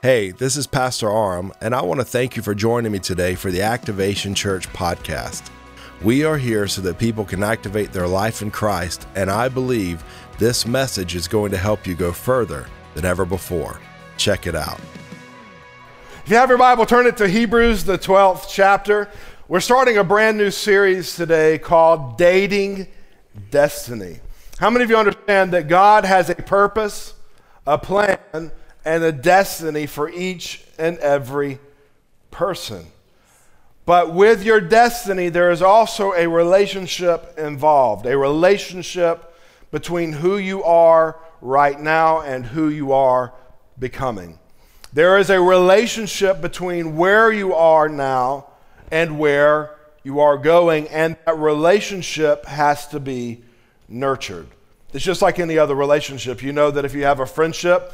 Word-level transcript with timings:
Hey, 0.00 0.30
this 0.30 0.56
is 0.56 0.68
Pastor 0.68 1.10
Aram, 1.10 1.52
and 1.60 1.74
I 1.74 1.82
want 1.82 1.98
to 1.98 2.04
thank 2.04 2.36
you 2.36 2.42
for 2.42 2.54
joining 2.54 2.92
me 2.92 3.00
today 3.00 3.34
for 3.34 3.50
the 3.50 3.62
Activation 3.62 4.32
Church 4.32 4.68
podcast. 4.68 5.50
We 6.04 6.22
are 6.22 6.38
here 6.38 6.68
so 6.68 6.80
that 6.82 7.00
people 7.00 7.24
can 7.24 7.42
activate 7.42 7.92
their 7.92 8.06
life 8.06 8.40
in 8.40 8.52
Christ, 8.52 9.08
and 9.16 9.28
I 9.28 9.48
believe 9.48 10.04
this 10.38 10.64
message 10.64 11.16
is 11.16 11.26
going 11.26 11.50
to 11.50 11.56
help 11.56 11.84
you 11.84 11.96
go 11.96 12.12
further 12.12 12.68
than 12.94 13.04
ever 13.04 13.24
before. 13.24 13.80
Check 14.16 14.46
it 14.46 14.54
out. 14.54 14.78
If 16.24 16.30
you 16.30 16.36
have 16.36 16.48
your 16.48 16.58
Bible, 16.58 16.86
turn 16.86 17.08
it 17.08 17.16
to 17.16 17.26
Hebrews, 17.26 17.82
the 17.82 17.98
12th 17.98 18.46
chapter. 18.48 19.10
We're 19.48 19.58
starting 19.58 19.98
a 19.98 20.04
brand 20.04 20.38
new 20.38 20.52
series 20.52 21.16
today 21.16 21.58
called 21.58 22.16
Dating 22.16 22.86
Destiny. 23.50 24.20
How 24.60 24.70
many 24.70 24.84
of 24.84 24.90
you 24.90 24.96
understand 24.96 25.52
that 25.54 25.66
God 25.66 26.04
has 26.04 26.30
a 26.30 26.36
purpose, 26.36 27.14
a 27.66 27.76
plan, 27.76 28.52
and 28.88 29.04
a 29.04 29.12
destiny 29.12 29.86
for 29.86 30.08
each 30.08 30.64
and 30.78 30.96
every 30.98 31.58
person? 32.30 32.86
But 33.84 34.14
with 34.14 34.42
your 34.42 34.60
destiny, 34.60 35.28
there 35.28 35.50
is 35.50 35.62
also 35.62 36.12
a 36.12 36.26
relationship 36.26 37.38
involved, 37.38 38.06
a 38.06 38.16
relationship 38.16 39.34
between 39.70 40.12
who 40.12 40.38
you 40.38 40.64
are 40.64 41.18
right 41.40 41.78
now 41.78 42.22
and 42.22 42.46
who 42.46 42.68
you 42.68 42.92
are 42.92 43.34
becoming. 43.78 44.38
There 44.92 45.18
is 45.18 45.28
a 45.28 45.40
relationship 45.40 46.40
between 46.40 46.96
where 46.96 47.30
you 47.30 47.54
are 47.54 47.90
now 47.90 48.46
and 48.90 49.18
where 49.18 49.76
you 50.02 50.20
are 50.20 50.38
going, 50.38 50.88
and 50.88 51.16
that 51.26 51.36
relationship 51.36 52.46
has 52.46 52.88
to 52.88 53.00
be 53.00 53.42
nurtured. 53.86 54.46
It's 54.94 55.04
just 55.04 55.20
like 55.20 55.38
any 55.38 55.58
other 55.58 55.74
relationship. 55.74 56.42
You 56.42 56.52
know 56.52 56.70
that 56.70 56.86
if 56.86 56.94
you 56.94 57.04
have 57.04 57.20
a 57.20 57.26
friendship, 57.26 57.92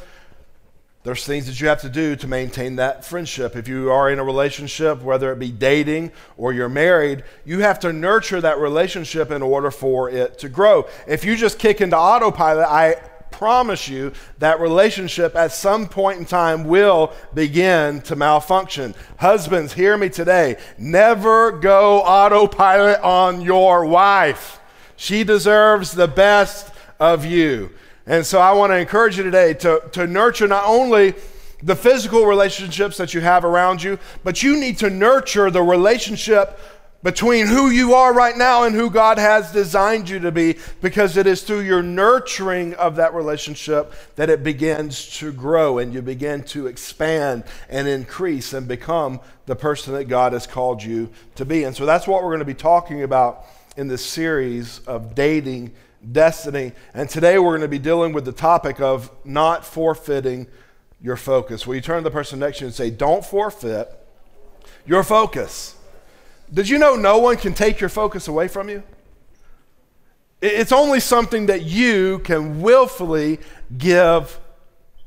there's 1.05 1.23
things 1.23 1.45
that 1.45 1.61
you 1.61 1.67
have 1.67 1.81
to 1.81 1.89
do 1.89 2.15
to 2.15 2.27
maintain 2.27 2.77
that 2.77 3.05
friendship. 3.05 3.55
If 3.55 3.67
you 3.67 3.91
are 3.91 4.09
in 4.09 4.17
a 4.17 4.23
relationship, 4.23 5.03
whether 5.03 5.31
it 5.31 5.37
be 5.37 5.51
dating 5.51 6.11
or 6.35 6.51
you're 6.51 6.67
married, 6.67 7.23
you 7.45 7.59
have 7.59 7.79
to 7.81 7.93
nurture 7.93 8.41
that 8.41 8.57
relationship 8.57 9.29
in 9.29 9.43
order 9.43 9.69
for 9.69 10.09
it 10.09 10.39
to 10.39 10.49
grow. 10.49 10.87
If 11.07 11.23
you 11.23 11.35
just 11.35 11.59
kick 11.59 11.79
into 11.79 11.95
autopilot, 11.95 12.65
I 12.67 12.95
promise 13.29 13.87
you 13.87 14.13
that 14.39 14.59
relationship 14.59 15.35
at 15.35 15.51
some 15.51 15.87
point 15.87 16.17
in 16.17 16.25
time 16.25 16.63
will 16.63 17.13
begin 17.35 18.01
to 18.01 18.15
malfunction. 18.15 18.95
Husbands, 19.17 19.73
hear 19.73 19.97
me 19.97 20.09
today. 20.09 20.57
Never 20.79 21.51
go 21.51 22.01
autopilot 22.01 22.99
on 23.01 23.41
your 23.41 23.85
wife. 23.85 24.59
She 24.95 25.23
deserves 25.23 25.91
the 25.91 26.07
best 26.07 26.73
of 26.99 27.25
you. 27.25 27.69
And 28.07 28.25
so 28.25 28.39
I 28.39 28.51
want 28.51 28.71
to 28.71 28.77
encourage 28.77 29.17
you 29.17 29.23
today 29.23 29.53
to, 29.55 29.81
to 29.93 30.05
nurture 30.05 30.47
not 30.47 30.65
only 30.65 31.15
the 31.63 31.75
physical 31.75 32.25
relationships 32.25 32.97
that 32.97 33.13
you 33.13 33.21
have 33.21 33.43
around 33.43 33.81
you, 33.81 33.97
but 34.23 34.43
you 34.43 34.59
need 34.59 34.77
to 34.79 34.89
nurture 34.89 35.49
the 35.49 35.63
relationship 35.63 36.59
between 37.01 37.45
who 37.45 37.69
you 37.69 37.93
are 37.93 38.15
right 38.15 38.35
now 38.35 38.63
and 38.63 38.73
who 38.73 38.89
God 38.89 39.19
has 39.19 39.51
designed 39.51 40.09
you 40.09 40.19
to 40.19 40.31
be, 40.31 40.57
because 40.81 41.17
it 41.17 41.27
is 41.27 41.43
through 41.43 41.59
your 41.59 41.83
nurturing 41.83 42.73
of 42.75 42.95
that 42.95 43.13
relationship 43.13 43.93
that 44.15 44.29
it 44.29 44.43
begins 44.43 45.17
to 45.19 45.31
grow 45.31 45.77
and 45.77 45.93
you 45.93 46.01
begin 46.01 46.43
to 46.45 46.65
expand 46.65 47.43
and 47.69 47.87
increase 47.87 48.53
and 48.53 48.67
become 48.67 49.19
the 49.45 49.55
person 49.55 49.93
that 49.93 50.05
God 50.05 50.33
has 50.33 50.47
called 50.47 50.81
you 50.81 51.11
to 51.35 51.45
be. 51.45 51.63
And 51.63 51.75
so 51.75 51.85
that's 51.85 52.07
what 52.07 52.23
we're 52.23 52.29
going 52.29 52.39
to 52.39 52.45
be 52.45 52.55
talking 52.55 53.03
about 53.03 53.45
in 53.77 53.87
this 53.87 54.03
series 54.03 54.79
of 54.79 55.13
dating 55.13 55.73
destiny. 56.11 56.73
And 56.93 57.09
today 57.09 57.39
we're 57.39 57.51
going 57.51 57.61
to 57.61 57.67
be 57.67 57.79
dealing 57.79 58.13
with 58.13 58.25
the 58.25 58.31
topic 58.31 58.79
of 58.79 59.11
not 59.23 59.65
forfeiting 59.65 60.47
your 61.01 61.17
focus. 61.17 61.65
Will 61.65 61.75
you 61.75 61.81
turn 61.81 61.97
to 61.97 62.03
the 62.03 62.11
person 62.11 62.39
next 62.39 62.57
to 62.57 62.63
you 62.63 62.67
and 62.67 62.75
say, 62.75 62.89
Don't 62.89 63.23
forfeit 63.23 63.89
your 64.85 65.03
focus? 65.03 65.75
Did 66.53 66.69
you 66.69 66.77
know 66.77 66.95
no 66.95 67.17
one 67.17 67.37
can 67.37 67.53
take 67.53 67.79
your 67.79 67.89
focus 67.89 68.27
away 68.27 68.47
from 68.47 68.69
you? 68.69 68.83
It's 70.41 70.71
only 70.71 70.99
something 70.99 71.47
that 71.47 71.63
you 71.63 72.19
can 72.19 72.61
willfully 72.61 73.39
give 73.77 74.39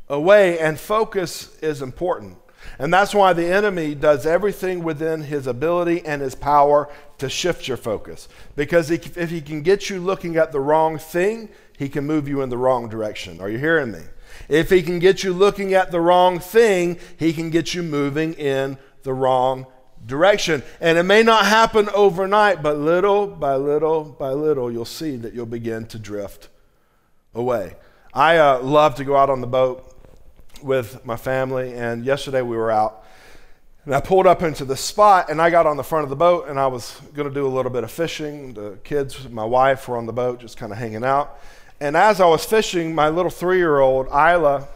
away, 0.09 0.59
and 0.59 0.79
focus 0.81 1.57
is 1.59 1.83
important. 1.83 2.38
And 2.79 2.95
that's 2.95 3.15
why 3.15 3.33
the 3.33 3.47
enemy 3.47 3.95
does 3.95 4.25
everything 4.25 4.85
within 4.85 5.23
his 5.23 5.47
ability 5.47 6.05
and 6.07 6.23
his 6.23 6.35
power 6.35 6.89
to 7.19 7.29
shift 7.29 7.67
your 7.67 7.77
focus. 7.77 8.29
Because 8.55 8.91
if 8.91 9.31
he 9.31 9.41
can 9.41 9.63
get 9.63 9.91
you 9.91 10.01
looking 10.01 10.37
at 10.37 10.53
the 10.53 10.61
wrong 10.61 10.99
thing, 10.99 11.49
he 11.77 11.89
can 11.89 12.07
move 12.07 12.29
you 12.29 12.41
in 12.43 12.51
the 12.51 12.57
wrong 12.57 12.89
direction. 12.89 13.41
Are 13.41 13.49
you 13.49 13.59
hearing 13.59 13.91
me? 13.91 14.03
If 14.49 14.71
he 14.71 14.83
can 14.83 15.01
get 15.01 15.25
you 15.25 15.33
looking 15.33 15.75
at 15.75 15.91
the 15.91 16.01
wrong 16.01 16.39
thing, 16.39 16.99
he 17.17 17.33
can 17.33 17.51
get 17.51 17.75
you 17.75 17.83
moving 17.83 18.35
in 18.35 18.79
the 19.03 19.13
wrong 19.13 19.67
direction. 20.07 20.63
And 20.81 20.97
it 20.97 21.03
may 21.03 21.23
not 21.23 21.47
happen 21.47 21.89
overnight, 21.95 22.63
but 22.63 22.79
little 22.79 23.27
by 23.27 23.57
little 23.57 24.05
by 24.05 24.31
little, 24.31 24.71
you'll 24.71 24.85
see 24.85 25.17
that 25.17 25.35
you'll 25.35 25.47
begin 25.47 25.87
to 25.87 25.99
drift 25.99 26.49
away. 27.35 27.75
I 28.15 28.39
uh, 28.39 28.61
love 28.61 28.95
to 28.97 29.05
go 29.05 29.17
out 29.17 29.31
on 29.31 29.41
the 29.41 29.47
boat 29.47 29.88
with 30.63 31.05
my 31.05 31.17
family, 31.17 31.75
and 31.75 32.05
yesterday 32.05 32.43
we 32.43 32.57
were 32.57 32.71
out. 32.71 33.05
And 33.85 33.95
I 33.95 34.01
pulled 34.01 34.27
up 34.27 34.43
into 34.43 34.67
the 34.67 34.77
spot 34.77 35.31
and 35.31 35.41
I 35.41 35.49
got 35.49 35.67
on 35.67 35.79
the 35.79 35.83
front 35.83 36.05
of 36.05 36.11
the 36.11 36.17
boat 36.17 36.49
and 36.49 36.61
I 36.61 36.67
was 36.67 37.01
going 37.15 37.27
to 37.27 37.33
do 37.33 37.47
a 37.47 37.49
little 37.49 37.71
bit 37.71 37.85
of 37.85 37.91
fishing. 37.91 38.53
The 38.53 38.79
kids, 38.85 39.27
my 39.31 39.47
wife 39.47 39.89
were 39.89 39.97
on 39.97 40.05
the 40.05 40.13
boat 40.13 40.41
just 40.41 40.59
kind 40.59 40.73
of 40.73 40.79
hanging 40.79 41.05
out. 41.05 41.39
And 41.81 41.97
as 41.97 42.21
I 42.21 42.27
was 42.27 42.45
fishing, 42.45 42.95
my 42.95 43.09
little 43.09 43.31
three 43.31 43.57
year 43.57 43.79
old, 43.79 44.09
Isla, 44.09 44.69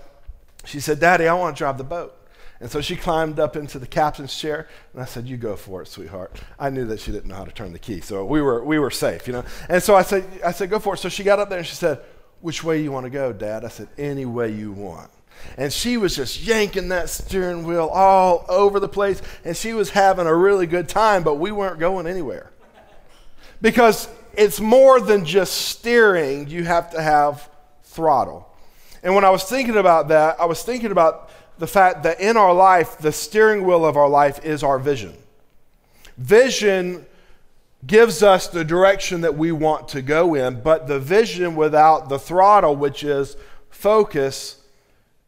she 0.65 0.81
said, 0.81 0.99
Daddy, 0.99 1.29
I 1.29 1.35
want 1.35 1.55
to 1.55 1.59
drive 1.59 1.77
the 1.77 1.85
boat. 1.85 2.17
And 2.63 2.71
so 2.71 2.81
she 2.81 2.95
climbed 2.95 3.41
up 3.41 3.57
into 3.57 3.81
the 3.81 3.89
captain's 3.89 4.35
chair, 4.39 4.69
and 4.93 5.03
I 5.03 5.05
said, 5.05 5.27
"You 5.27 5.37
go 5.37 5.57
for 5.57 5.83
it, 5.83 5.89
sweetheart." 5.89 6.41
I 6.61 6.71
knew 6.71 6.85
that 6.87 7.01
she 7.01 7.11
didn't 7.11 7.27
know 7.27 7.35
how 7.35 7.45
to 7.45 7.51
turn 7.51 7.73
the 7.73 7.79
key, 7.81 8.01
so 8.01 8.25
we 8.25 8.41
were 8.41 8.63
we 8.63 8.79
were 8.79 8.89
safe, 8.89 9.27
you 9.27 9.33
know. 9.33 9.45
And 9.69 9.83
so 9.83 9.97
I 9.97 10.03
said, 10.03 10.25
"I 10.45 10.53
said, 10.53 10.71
go 10.71 10.79
for 10.79 10.95
it." 10.95 10.99
So 10.99 11.09
she 11.09 11.25
got 11.25 11.41
up 11.41 11.49
there 11.49 11.59
and 11.59 11.67
she 11.67 11.75
said, 11.75 11.99
"Which 12.41 12.63
way 12.63 12.81
you 12.81 12.93
want 12.93 13.03
to 13.03 13.11
go, 13.11 13.33
Dad?" 13.33 13.65
I 13.65 13.69
said, 13.69 13.89
"Any 13.99 14.27
way 14.27 14.53
you 14.53 14.71
want." 14.71 15.11
And 15.57 15.73
she 15.73 15.97
was 15.97 16.17
just 16.17 16.43
yanking 16.43 16.89
that 16.89 17.11
steering 17.11 17.65
wheel 17.65 17.89
all 17.93 18.45
over 18.49 18.81
the 18.81 18.89
place. 18.89 19.21
And 19.45 19.57
she 19.57 19.73
was 19.73 19.91
having 19.91 20.27
a 20.27 20.35
really 20.35 20.67
good 20.67 20.89
time, 20.89 21.23
but 21.23 21.35
we 21.35 21.53
weren't 21.53 21.79
going 21.79 22.07
anywhere. 22.07 22.51
Because 23.61 24.09
it's 24.35 24.61
more 24.61 25.01
than 25.01 25.25
just 25.25 25.53
steering, 25.53 26.49
you 26.49 26.65
have 26.65 26.91
to 26.93 27.03
have 27.03 27.51
throttle. 27.85 28.49
And 29.03 29.15
when 29.15 29.25
I 29.25 29.31
was 29.31 29.45
thinking 29.45 29.77
about 29.77 30.09
that, 30.09 30.41
I 30.41 30.47
was 30.47 30.63
thinking 30.63 30.91
about 30.91 31.31
the 31.59 31.67
fact 31.67 32.03
that 32.05 32.21
in 32.21 32.37
our 32.37 32.55
life, 32.55 32.99
the 32.99 33.13
steering 33.13 33.65
wheel 33.65 33.85
of 33.85 33.97
our 33.97 34.09
life 34.09 34.45
is 34.45 34.63
our 34.63 34.79
vision. 34.79 35.15
Vision 36.17 37.07
gives 37.87 38.23
us 38.23 38.47
the 38.47 38.65
direction 38.65 39.21
that 39.23 39.37
we 39.37 39.53
want 39.53 39.89
to 39.89 40.03
go 40.03 40.35
in, 40.35 40.61
but 40.63 40.87
the 40.87 40.99
vision 40.99 41.57
without 41.57 42.09
the 42.09 42.19
throttle, 42.19 42.77
which 42.77 43.03
is 43.03 43.37
focus, 43.71 44.62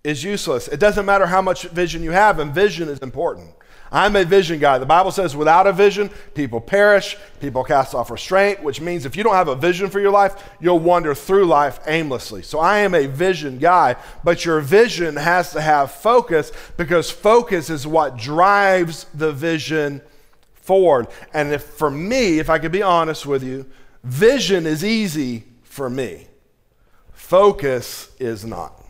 is 0.05 0.23
useless. 0.23 0.69
It 0.69 0.79
doesn't 0.79 1.07
matter 1.07 1.27
how 1.27 1.41
much 1.41 1.65
vision 1.65 2.03
you 2.03 2.11
have, 2.11 2.39
and 2.39 2.55
vision 2.55 2.89
is 2.89 2.99
important. 2.99 3.51
I'm 3.91 4.17
a 4.17 4.25
vision 4.25 4.59
guy. 4.59 4.79
The 4.79 4.87
Bible 4.87 5.13
says 5.13 5.37
without 5.37 5.67
a 5.67 5.73
vision, 5.73 6.11
people 6.35 6.61
perish, 6.61 7.17
people 7.41 7.63
cast 7.65 7.95
off 7.95 8.11
restraint, 8.11 8.63
which 8.63 8.81
means 8.81 9.07
if 9.07 9.17
you 9.17 9.23
don't 9.23 9.35
have 9.35 9.49
a 9.49 9.55
vision 9.55 9.89
for 9.89 10.01
your 10.01 10.11
life, 10.11 10.51
you'll 10.61 10.81
wander 10.81 11.15
through 11.15 11.47
life 11.47 11.79
aimlessly. 11.87 12.43
So 12.43 12.59
I 12.59 12.79
am 12.79 12.95
a 12.95 13.07
vision 13.07 13.59
guy, 13.59 13.97
but 14.25 14.45
your 14.45 14.61
vision 14.61 15.17
has 15.17 15.53
to 15.53 15.61
have 15.61 15.93
focus 15.93 16.51
because 16.77 17.11
focus 17.11 17.71
is 17.71 17.87
what 17.87 18.17
drives 18.17 19.05
the 19.15 19.33
vision 19.33 20.03
forward. 20.55 21.07
And 21.33 21.53
if 21.53 21.63
for 21.63 21.91
me, 21.91 22.41
if 22.41 22.51
I 22.51 22.59
could 22.59 22.73
be 22.73 22.83
honest 22.83 23.27
with 23.27 23.45
you, 23.45 23.65
vision 24.03 24.67
is 24.67 24.85
easy 24.85 25.45
for 25.63 25.89
me. 25.89 26.27
Focus 27.13 28.11
is 28.19 28.45
not. 28.45 28.84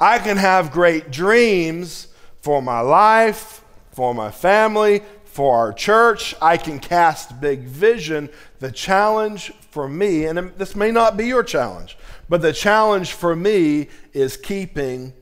I 0.00 0.18
can 0.18 0.38
have 0.38 0.72
great 0.72 1.10
dreams 1.10 2.08
for 2.40 2.62
my 2.62 2.80
life, 2.80 3.62
for 3.92 4.14
my 4.14 4.30
family, 4.30 5.02
for 5.24 5.58
our 5.58 5.72
church. 5.74 6.34
I 6.40 6.56
can 6.56 6.80
cast 6.80 7.38
big 7.38 7.60
vision. 7.60 8.30
The 8.60 8.72
challenge 8.72 9.52
for 9.70 9.86
me, 9.86 10.24
and 10.24 10.52
this 10.56 10.74
may 10.74 10.90
not 10.90 11.18
be 11.18 11.26
your 11.26 11.42
challenge, 11.42 11.98
but 12.28 12.40
the 12.40 12.52
challenge 12.52 13.12
for 13.12 13.36
me 13.36 13.88
is 14.14 14.36
keeping 14.38 15.12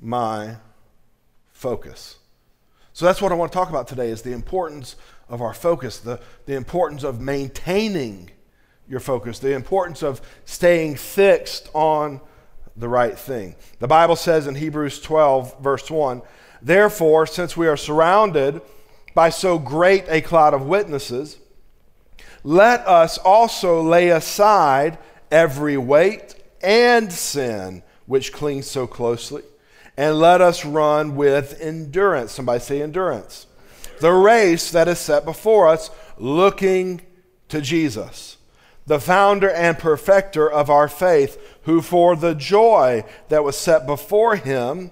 my 0.00 0.56
focus. 1.52 2.16
So 2.94 3.04
that's 3.04 3.20
what 3.20 3.30
I 3.30 3.34
want 3.34 3.52
to 3.52 3.58
talk 3.58 3.68
about 3.68 3.88
today 3.88 4.08
is 4.08 4.22
the 4.22 4.32
importance 4.32 4.96
of 5.28 5.42
our 5.42 5.52
focus, 5.52 5.98
the, 5.98 6.20
the 6.46 6.54
importance 6.54 7.02
of 7.02 7.20
maintaining 7.20 8.30
your 8.88 9.00
focus, 9.00 9.38
the 9.38 9.52
importance 9.52 10.02
of 10.02 10.22
staying 10.44 10.96
fixed 10.96 11.68
on 11.74 12.20
the 12.76 12.88
right 12.88 13.18
thing. 13.18 13.54
The 13.78 13.88
Bible 13.88 14.16
says 14.16 14.46
in 14.46 14.54
Hebrews 14.54 15.00
12, 15.00 15.60
verse 15.60 15.90
1 15.90 16.22
Therefore, 16.60 17.26
since 17.26 17.56
we 17.56 17.68
are 17.68 17.76
surrounded 17.76 18.62
by 19.14 19.28
so 19.28 19.58
great 19.58 20.04
a 20.08 20.20
cloud 20.20 20.54
of 20.54 20.66
witnesses, 20.66 21.38
let 22.42 22.80
us 22.86 23.18
also 23.18 23.80
lay 23.80 24.08
aside 24.08 24.98
every 25.30 25.76
weight 25.76 26.34
and 26.62 27.12
sin 27.12 27.82
which 28.06 28.32
clings 28.32 28.70
so 28.70 28.86
closely, 28.86 29.42
and 29.96 30.18
let 30.18 30.40
us 30.40 30.64
run 30.64 31.16
with 31.16 31.60
endurance. 31.60 32.32
Somebody 32.32 32.60
say 32.60 32.82
endurance. 32.82 33.46
The 34.00 34.12
race 34.12 34.70
that 34.72 34.88
is 34.88 34.98
set 34.98 35.24
before 35.24 35.68
us, 35.68 35.90
looking 36.18 37.00
to 37.48 37.60
Jesus, 37.60 38.36
the 38.86 39.00
founder 39.00 39.50
and 39.50 39.78
perfecter 39.78 40.50
of 40.50 40.68
our 40.68 40.88
faith, 40.88 41.53
who 41.64 41.80
for 41.80 42.16
the 42.16 42.34
joy 42.34 43.04
that 43.28 43.44
was 43.44 43.56
set 43.56 43.86
before 43.86 44.36
him 44.36 44.90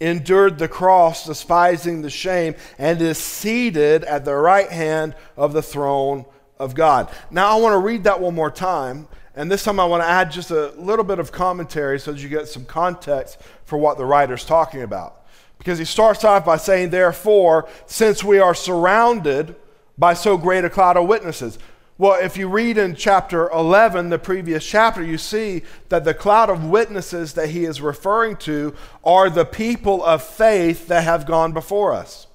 endured 0.00 0.58
the 0.58 0.68
cross, 0.68 1.26
despising 1.26 2.02
the 2.02 2.10
shame, 2.10 2.54
and 2.78 3.00
is 3.00 3.18
seated 3.18 4.04
at 4.04 4.24
the 4.24 4.34
right 4.34 4.70
hand 4.70 5.14
of 5.36 5.52
the 5.52 5.62
throne 5.62 6.24
of 6.58 6.74
God. 6.74 7.10
Now, 7.30 7.56
I 7.56 7.60
want 7.60 7.72
to 7.72 7.78
read 7.78 8.04
that 8.04 8.20
one 8.20 8.34
more 8.34 8.50
time. 8.50 9.08
And 9.34 9.50
this 9.50 9.62
time 9.62 9.78
I 9.78 9.84
want 9.84 10.02
to 10.02 10.08
add 10.08 10.32
just 10.32 10.50
a 10.50 10.70
little 10.72 11.04
bit 11.04 11.20
of 11.20 11.30
commentary 11.30 12.00
so 12.00 12.12
that 12.12 12.20
you 12.20 12.28
get 12.28 12.48
some 12.48 12.64
context 12.64 13.38
for 13.64 13.78
what 13.78 13.96
the 13.96 14.04
writer's 14.04 14.44
talking 14.44 14.82
about. 14.82 15.26
Because 15.58 15.78
he 15.78 15.84
starts 15.84 16.24
off 16.24 16.44
by 16.44 16.56
saying, 16.56 16.90
Therefore, 16.90 17.68
since 17.86 18.24
we 18.24 18.38
are 18.38 18.54
surrounded 18.54 19.54
by 19.96 20.14
so 20.14 20.36
great 20.36 20.64
a 20.64 20.70
cloud 20.70 20.96
of 20.96 21.06
witnesses. 21.06 21.58
Well, 22.00 22.16
if 22.22 22.36
you 22.36 22.48
read 22.48 22.78
in 22.78 22.94
chapter 22.94 23.50
11, 23.50 24.10
the 24.10 24.20
previous 24.20 24.64
chapter, 24.64 25.02
you 25.02 25.18
see 25.18 25.62
that 25.88 26.04
the 26.04 26.14
cloud 26.14 26.48
of 26.48 26.64
witnesses 26.64 27.32
that 27.34 27.48
he 27.48 27.64
is 27.64 27.80
referring 27.80 28.36
to 28.36 28.76
are 29.02 29.28
the 29.28 29.44
people 29.44 30.04
of 30.04 30.22
faith 30.22 30.86
that 30.86 31.02
have 31.02 31.26
gone 31.26 31.52
before 31.52 31.92
us. 31.92 32.28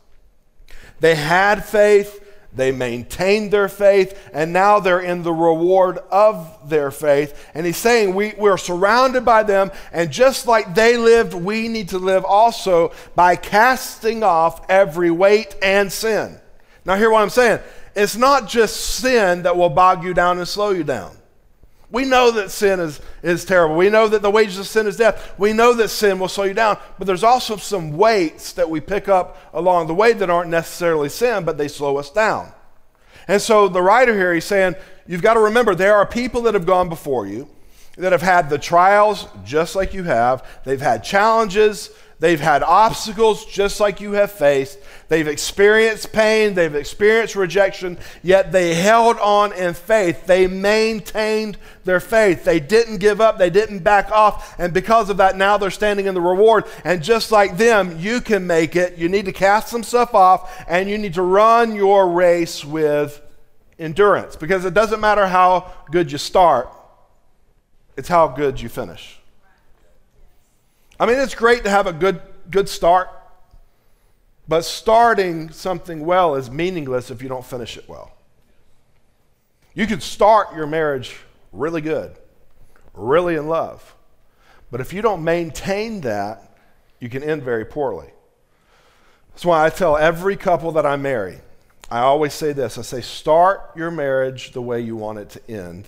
They 1.00 1.16
had 1.16 1.64
faith, 1.64 2.20
they 2.54 2.74
maintained 2.74 3.52
their 3.52 3.70
faith, 3.70 4.30
and 4.34 4.52
now 4.52 4.82
they're 4.82 5.00
in 5.00 5.24
the 5.24 5.34
reward 5.34 5.98
of 6.12 6.70
their 6.70 6.92
faith. 6.92 7.50
And 7.54 7.66
he's 7.66 7.78
saying 7.78 8.16
we, 8.16 8.34
we're 8.38 8.58
surrounded 8.58 9.24
by 9.24 9.44
them, 9.44 9.72
and 9.94 10.12
just 10.12 10.46
like 10.46 10.76
they 10.76 10.98
lived, 10.98 11.34
we 11.34 11.70
need 11.70 11.88
to 11.90 12.00
live 12.00 12.26
also 12.26 12.92
by 13.16 13.38
casting 13.38 14.24
off 14.24 14.70
every 14.70 15.10
weight 15.10 15.56
and 15.64 15.90
sin. 15.90 16.38
Now, 16.86 16.98
hear 16.98 17.10
what 17.10 17.22
I'm 17.22 17.30
saying. 17.30 17.62
It's 17.96 18.16
not 18.16 18.48
just 18.48 18.76
sin 18.96 19.44
that 19.44 19.56
will 19.56 19.70
bog 19.70 20.04
you 20.04 20.14
down 20.14 20.38
and 20.38 20.48
slow 20.48 20.72
you 20.72 20.84
down. 20.84 21.16
We 21.92 22.06
know 22.06 22.32
that 22.32 22.50
sin 22.50 22.80
is, 22.80 23.00
is 23.22 23.46
terrible. 23.46 23.76
We 23.76 23.92
know 23.92 24.08
that 24.08 24.24
the 24.24 24.32
wages 24.32 24.58
of 24.58 24.66
sin 24.66 24.88
is 24.88 24.98
death. 24.98 25.36
We 25.38 25.54
know 25.54 25.74
that 25.76 25.90
sin 25.90 26.18
will 26.18 26.28
slow 26.28 26.46
you 26.46 26.56
down. 26.56 26.80
But 26.98 27.06
there's 27.06 27.24
also 27.24 27.56
some 27.58 27.96
weights 27.98 28.54
that 28.54 28.68
we 28.68 28.80
pick 28.80 29.08
up 29.08 29.38
along 29.54 29.86
the 29.86 29.94
way 29.94 30.14
that 30.14 30.30
aren't 30.30 30.50
necessarily 30.50 31.10
sin, 31.10 31.44
but 31.46 31.60
they 31.60 31.68
slow 31.68 31.98
us 31.98 32.10
down. 32.10 32.52
And 33.28 33.40
so 33.40 33.68
the 33.68 33.82
writer 33.82 34.16
here, 34.16 34.34
he's 34.34 34.44
saying, 34.44 34.74
you've 35.06 35.22
got 35.22 35.36
to 35.36 35.40
remember 35.40 35.76
there 35.76 35.96
are 35.96 36.06
people 36.06 36.42
that 36.42 36.56
have 36.56 36.66
gone 36.66 36.90
before 36.90 37.28
you 37.28 37.48
that 37.98 38.12
have 38.12 38.24
had 38.24 38.50
the 38.50 38.58
trials 38.58 39.28
just 39.46 39.76
like 39.76 39.94
you 39.94 40.04
have. 40.04 40.44
They've 40.66 40.82
had 40.82 41.04
challenges, 41.04 41.92
They've 42.20 42.40
had 42.40 42.64
obstacles 42.64 43.46
just 43.46 43.80
like 43.80 44.00
you 44.00 44.14
have 44.14 44.32
faced. 44.32 44.80
They've 45.10 45.28
experienced 45.28 46.14
pain. 46.14 46.54
They've 46.54 46.74
experienced 46.74 47.36
rejection, 47.36 47.98
yet 48.22 48.52
they 48.52 48.76
held 48.76 49.18
on 49.18 49.52
in 49.54 49.74
faith. 49.74 50.26
They 50.26 50.48
maintained 50.48 51.58
their 51.84 52.00
faith. 52.00 52.46
They 52.46 52.60
didn't 52.60 52.98
give 52.98 53.20
up. 53.20 53.38
They 53.38 53.50
didn't 53.50 53.80
back 53.80 54.12
off. 54.12 54.58
And 54.60 54.74
because 54.74 55.10
of 55.10 55.18
that, 55.18 55.36
now 55.36 55.58
they're 55.58 55.70
standing 55.70 56.06
in 56.06 56.14
the 56.14 56.22
reward. 56.22 56.66
And 56.86 57.04
just 57.04 57.32
like 57.32 57.58
them, 57.58 57.98
you 58.00 58.22
can 58.22 58.48
make 58.48 58.76
it. 58.76 58.98
You 58.98 59.10
need 59.10 59.26
to 59.26 59.34
cast 59.34 59.68
some 59.68 59.84
stuff 59.84 60.16
off 60.16 60.64
and 60.68 60.90
you 60.90 60.98
need 60.98 61.16
to 61.16 61.22
run 61.22 61.76
your 61.76 62.10
race 62.10 62.64
with 62.64 63.22
endurance 63.80 64.36
because 64.36 64.66
it 64.66 64.74
doesn't 64.74 65.00
matter 65.00 65.28
how 65.28 65.72
good 65.92 66.12
you 66.12 66.18
start, 66.18 66.70
it's 67.98 68.08
how 68.08 68.28
good 68.28 68.62
you 68.62 68.70
finish. 68.70 69.20
I 71.00 71.06
mean, 71.06 71.20
it's 71.20 71.36
great 71.36 71.64
to 71.64 71.70
have 71.70 71.88
a 71.88 71.94
good, 71.94 72.22
good 72.50 72.70
start, 72.70 73.10
but 74.48 74.64
starting 74.64 75.50
something 75.52 76.06
well 76.06 76.36
is 76.36 76.52
meaningless 76.52 77.10
if 77.10 77.22
you 77.22 77.30
don't 77.30 77.46
finish 77.46 77.78
it 77.78 77.88
well. 77.88 78.12
You 79.74 79.88
can 79.88 80.02
start 80.02 80.56
your 80.56 80.68
marriage 80.68 81.18
really 81.52 81.82
good, 81.82 82.16
really 82.94 83.36
in 83.36 83.48
love, 83.48 83.96
but 84.70 84.82
if 84.82 84.94
you 84.94 85.02
don't 85.02 85.24
maintain 85.24 86.02
that, 86.02 86.58
you 87.00 87.10
can 87.10 87.24
end 87.24 87.44
very 87.44 87.66
poorly. 87.66 88.10
That's 89.32 89.46
why 89.46 89.66
I 89.66 89.70
tell 89.70 89.98
every 89.98 90.36
couple 90.36 90.72
that 90.74 90.86
I 90.86 90.96
marry, 90.96 91.40
I 91.90 92.00
always 92.00 92.34
say 92.34 92.54
this 92.54 92.78
I 92.78 92.82
say, 92.82 93.02
start 93.02 93.72
your 93.76 93.92
marriage 93.92 94.52
the 94.52 94.62
way 94.62 94.82
you 94.82 94.96
want 94.96 95.20
it 95.20 95.30
to 95.32 95.52
end, 95.52 95.88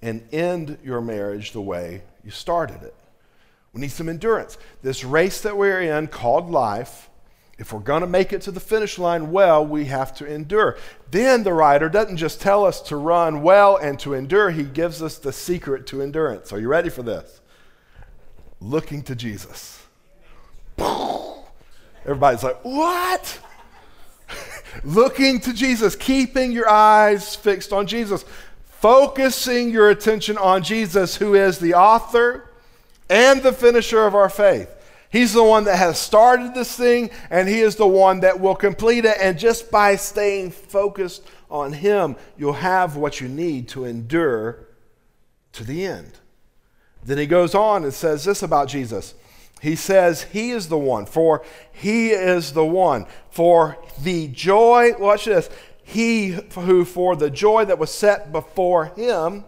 and 0.00 0.26
end 0.32 0.78
your 0.82 1.00
marriage 1.00 1.52
the 1.52 1.60
way 1.60 2.02
you 2.24 2.30
started 2.30 2.82
it. 2.82 2.94
We 3.72 3.80
need 3.80 3.92
some 3.92 4.08
endurance. 4.08 4.58
This 4.82 5.04
race 5.04 5.40
that 5.42 5.56
we're 5.56 5.80
in 5.80 6.08
called 6.08 6.50
life, 6.50 7.10
if 7.58 7.72
we're 7.72 7.80
going 7.80 8.00
to 8.00 8.06
make 8.06 8.32
it 8.32 8.42
to 8.42 8.50
the 8.50 8.60
finish 8.60 8.98
line 8.98 9.30
well, 9.30 9.66
we 9.66 9.86
have 9.86 10.14
to 10.16 10.26
endure. 10.26 10.78
Then 11.10 11.42
the 11.42 11.52
writer 11.52 11.88
doesn't 11.88 12.16
just 12.16 12.40
tell 12.40 12.64
us 12.64 12.80
to 12.82 12.96
run 12.96 13.42
well 13.42 13.76
and 13.76 13.98
to 14.00 14.14
endure, 14.14 14.50
he 14.50 14.62
gives 14.62 15.02
us 15.02 15.18
the 15.18 15.32
secret 15.32 15.86
to 15.88 16.00
endurance. 16.00 16.52
Are 16.52 16.60
you 16.60 16.68
ready 16.68 16.88
for 16.88 17.02
this? 17.02 17.40
Looking 18.60 19.02
to 19.02 19.14
Jesus. 19.14 19.82
Everybody's 20.78 22.42
like, 22.42 22.64
what? 22.64 23.40
Looking 24.84 25.40
to 25.40 25.52
Jesus, 25.52 25.94
keeping 25.94 26.52
your 26.52 26.68
eyes 26.68 27.36
fixed 27.36 27.72
on 27.72 27.86
Jesus, 27.86 28.24
focusing 28.64 29.70
your 29.70 29.90
attention 29.90 30.38
on 30.38 30.62
Jesus, 30.62 31.16
who 31.16 31.34
is 31.34 31.58
the 31.58 31.74
author 31.74 32.47
and 33.08 33.42
the 33.42 33.52
finisher 33.52 34.06
of 34.06 34.14
our 34.14 34.28
faith. 34.28 34.74
He's 35.10 35.32
the 35.32 35.44
one 35.44 35.64
that 35.64 35.76
has 35.76 35.98
started 35.98 36.54
this 36.54 36.76
thing, 36.76 37.10
and 37.30 37.48
He 37.48 37.60
is 37.60 37.76
the 37.76 37.86
one 37.86 38.20
that 38.20 38.40
will 38.40 38.54
complete 38.54 39.04
it. 39.04 39.16
And 39.20 39.38
just 39.38 39.70
by 39.70 39.96
staying 39.96 40.50
focused 40.50 41.22
on 41.50 41.72
Him, 41.72 42.16
you'll 42.36 42.52
have 42.52 42.96
what 42.96 43.20
you 43.20 43.28
need 43.28 43.68
to 43.68 43.84
endure 43.84 44.66
to 45.52 45.64
the 45.64 45.86
end. 45.86 46.12
Then 47.04 47.16
He 47.16 47.26
goes 47.26 47.54
on 47.54 47.84
and 47.84 47.94
says 47.94 48.24
this 48.24 48.42
about 48.42 48.68
Jesus. 48.68 49.14
He 49.62 49.76
says, 49.76 50.24
He 50.24 50.50
is 50.50 50.68
the 50.68 50.78
one, 50.78 51.06
for 51.06 51.42
He 51.72 52.10
is 52.10 52.52
the 52.52 52.66
one. 52.66 53.06
For 53.30 53.78
the 54.02 54.28
joy, 54.28 54.92
watch 54.98 55.24
this, 55.24 55.48
He 55.82 56.38
who 56.52 56.84
for 56.84 57.16
the 57.16 57.30
joy 57.30 57.64
that 57.64 57.78
was 57.78 57.90
set 57.90 58.30
before 58.30 58.86
Him 58.94 59.44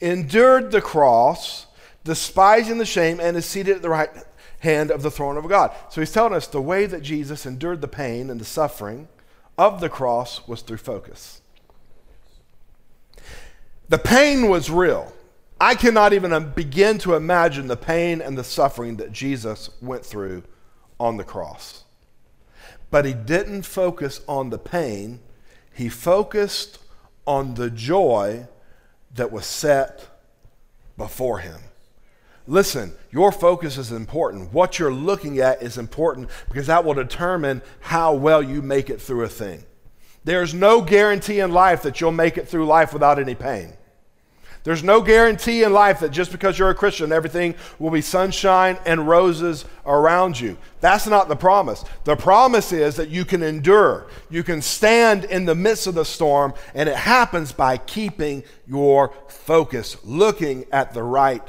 endured 0.00 0.72
the 0.72 0.80
cross 0.80 1.66
despising 2.04 2.78
the 2.78 2.86
shame, 2.86 3.20
and 3.20 3.36
is 3.36 3.46
seated 3.46 3.76
at 3.76 3.82
the 3.82 3.88
right 3.88 4.10
hand 4.60 4.90
of 4.90 5.02
the 5.02 5.10
throne 5.10 5.36
of 5.36 5.48
God. 5.48 5.74
So 5.90 6.00
he's 6.00 6.12
telling 6.12 6.34
us 6.34 6.46
the 6.46 6.60
way 6.60 6.86
that 6.86 7.02
Jesus 7.02 7.46
endured 7.46 7.80
the 7.80 7.88
pain 7.88 8.30
and 8.30 8.40
the 8.40 8.44
suffering 8.44 9.08
of 9.58 9.80
the 9.80 9.88
cross 9.88 10.46
was 10.46 10.62
through 10.62 10.78
focus. 10.78 11.40
The 13.88 13.98
pain 13.98 14.48
was 14.48 14.70
real. 14.70 15.12
I 15.60 15.74
cannot 15.74 16.12
even 16.12 16.32
um, 16.32 16.52
begin 16.52 16.96
to 16.98 17.14
imagine 17.14 17.66
the 17.66 17.76
pain 17.76 18.22
and 18.22 18.38
the 18.38 18.44
suffering 18.44 18.96
that 18.96 19.12
Jesus 19.12 19.68
went 19.82 20.06
through 20.06 20.44
on 20.98 21.16
the 21.16 21.24
cross. 21.24 21.84
But 22.90 23.04
he 23.04 23.12
didn't 23.12 23.62
focus 23.62 24.20
on 24.26 24.50
the 24.50 24.58
pain, 24.58 25.20
he 25.74 25.88
focused 25.88 26.78
on 27.26 27.54
the 27.54 27.70
joy 27.70 28.48
that 29.14 29.30
was 29.30 29.46
set 29.46 30.06
before 30.96 31.38
him. 31.38 31.60
Listen, 32.50 32.92
your 33.12 33.30
focus 33.30 33.78
is 33.78 33.92
important. 33.92 34.52
What 34.52 34.76
you're 34.76 34.92
looking 34.92 35.38
at 35.38 35.62
is 35.62 35.78
important 35.78 36.30
because 36.48 36.66
that 36.66 36.84
will 36.84 36.94
determine 36.94 37.62
how 37.78 38.14
well 38.14 38.42
you 38.42 38.60
make 38.60 38.90
it 38.90 39.00
through 39.00 39.22
a 39.22 39.28
thing. 39.28 39.62
There's 40.24 40.52
no 40.52 40.82
guarantee 40.82 41.38
in 41.38 41.52
life 41.52 41.82
that 41.82 42.00
you'll 42.00 42.10
make 42.10 42.38
it 42.38 42.48
through 42.48 42.66
life 42.66 42.92
without 42.92 43.20
any 43.20 43.36
pain. 43.36 43.74
There's 44.64 44.82
no 44.82 45.00
guarantee 45.00 45.62
in 45.62 45.72
life 45.72 46.00
that 46.00 46.10
just 46.10 46.32
because 46.32 46.58
you're 46.58 46.70
a 46.70 46.74
Christian, 46.74 47.12
everything 47.12 47.54
will 47.78 47.92
be 47.92 48.00
sunshine 48.00 48.78
and 48.84 49.06
roses 49.06 49.64
around 49.86 50.40
you. 50.40 50.58
That's 50.80 51.06
not 51.06 51.28
the 51.28 51.36
promise. 51.36 51.84
The 52.02 52.16
promise 52.16 52.72
is 52.72 52.96
that 52.96 53.10
you 53.10 53.24
can 53.24 53.44
endure, 53.44 54.08
you 54.28 54.42
can 54.42 54.60
stand 54.60 55.24
in 55.26 55.44
the 55.44 55.54
midst 55.54 55.86
of 55.86 55.94
the 55.94 56.04
storm, 56.04 56.54
and 56.74 56.88
it 56.88 56.96
happens 56.96 57.52
by 57.52 57.76
keeping 57.76 58.42
your 58.66 59.14
focus, 59.28 59.96
looking 60.02 60.64
at 60.72 60.94
the 60.94 61.04
right 61.04 61.44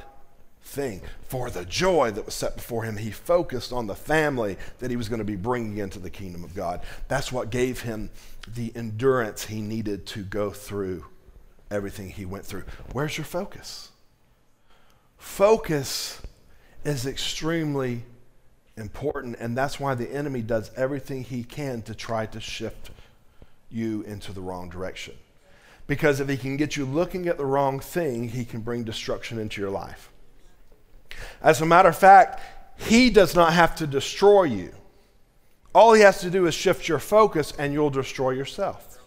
thing. 0.72 1.02
For 1.28 1.50
the 1.50 1.66
joy 1.66 2.12
that 2.12 2.26
was 2.26 2.34
set 2.34 2.56
before 2.56 2.84
him, 2.84 2.98
he 2.98 3.12
focused 3.12 3.74
on 3.74 3.88
the 3.88 3.96
family 3.96 4.58
that 4.80 4.90
he 4.90 4.96
was 4.96 5.10
going 5.10 5.20
to 5.20 5.26
be 5.26 5.36
bringing 5.36 5.78
into 5.78 6.00
the 6.00 6.10
kingdom 6.10 6.44
of 6.44 6.56
God. 6.56 6.82
That's 7.08 7.32
what 7.32 7.50
gave 7.50 7.82
him 7.82 8.10
the 8.48 8.72
endurance 8.76 9.46
he 9.46 9.62
needed 9.62 10.06
to 10.08 10.24
go 10.24 10.50
through 10.52 11.06
everything 11.70 12.10
he 12.10 12.26
went 12.26 12.46
through. 12.46 12.64
Where's 12.94 13.18
your 13.18 13.26
focus? 13.26 13.90
Focus 15.18 16.22
is 16.84 17.06
extremely 17.06 18.04
important, 18.78 19.38
and 19.40 19.58
that's 19.58 19.80
why 19.80 19.94
the 19.94 20.12
enemy 20.12 20.42
does 20.42 20.72
everything 20.76 21.24
he 21.24 21.44
can 21.44 21.82
to 21.84 21.94
try 21.94 22.26
to 22.26 22.40
shift 22.40 22.92
you 23.70 24.02
into 24.04 24.34
the 24.34 24.42
wrong 24.42 24.70
direction. 24.70 25.14
Because 25.88 26.20
if 26.20 26.30
he 26.30 26.38
can 26.38 26.58
get 26.58 26.78
you 26.78 26.86
looking 26.86 27.28
at 27.28 27.38
the 27.38 27.46
wrong 27.46 27.80
thing, 27.80 28.30
he 28.30 28.46
can 28.46 28.62
bring 28.62 28.84
destruction 28.84 29.38
into 29.38 29.62
your 29.62 29.70
life. 29.70 30.11
As 31.42 31.62
a 31.62 31.66
matter 31.66 31.90
of 31.90 31.98
fact, 31.98 32.42
He 32.78 33.10
does 33.10 33.36
not 33.36 33.54
have 33.54 33.76
to 33.78 33.88
destroy 33.88 34.44
you. 34.44 34.74
All 35.74 35.94
he 35.94 36.02
has 36.02 36.20
to 36.22 36.30
do 36.30 36.48
is 36.48 36.54
shift 36.54 36.88
your 36.88 37.00
focus 37.00 37.54
and 37.58 37.74
you'll 37.74 37.90
destroy 37.90 38.32
yourself. 38.32 39.00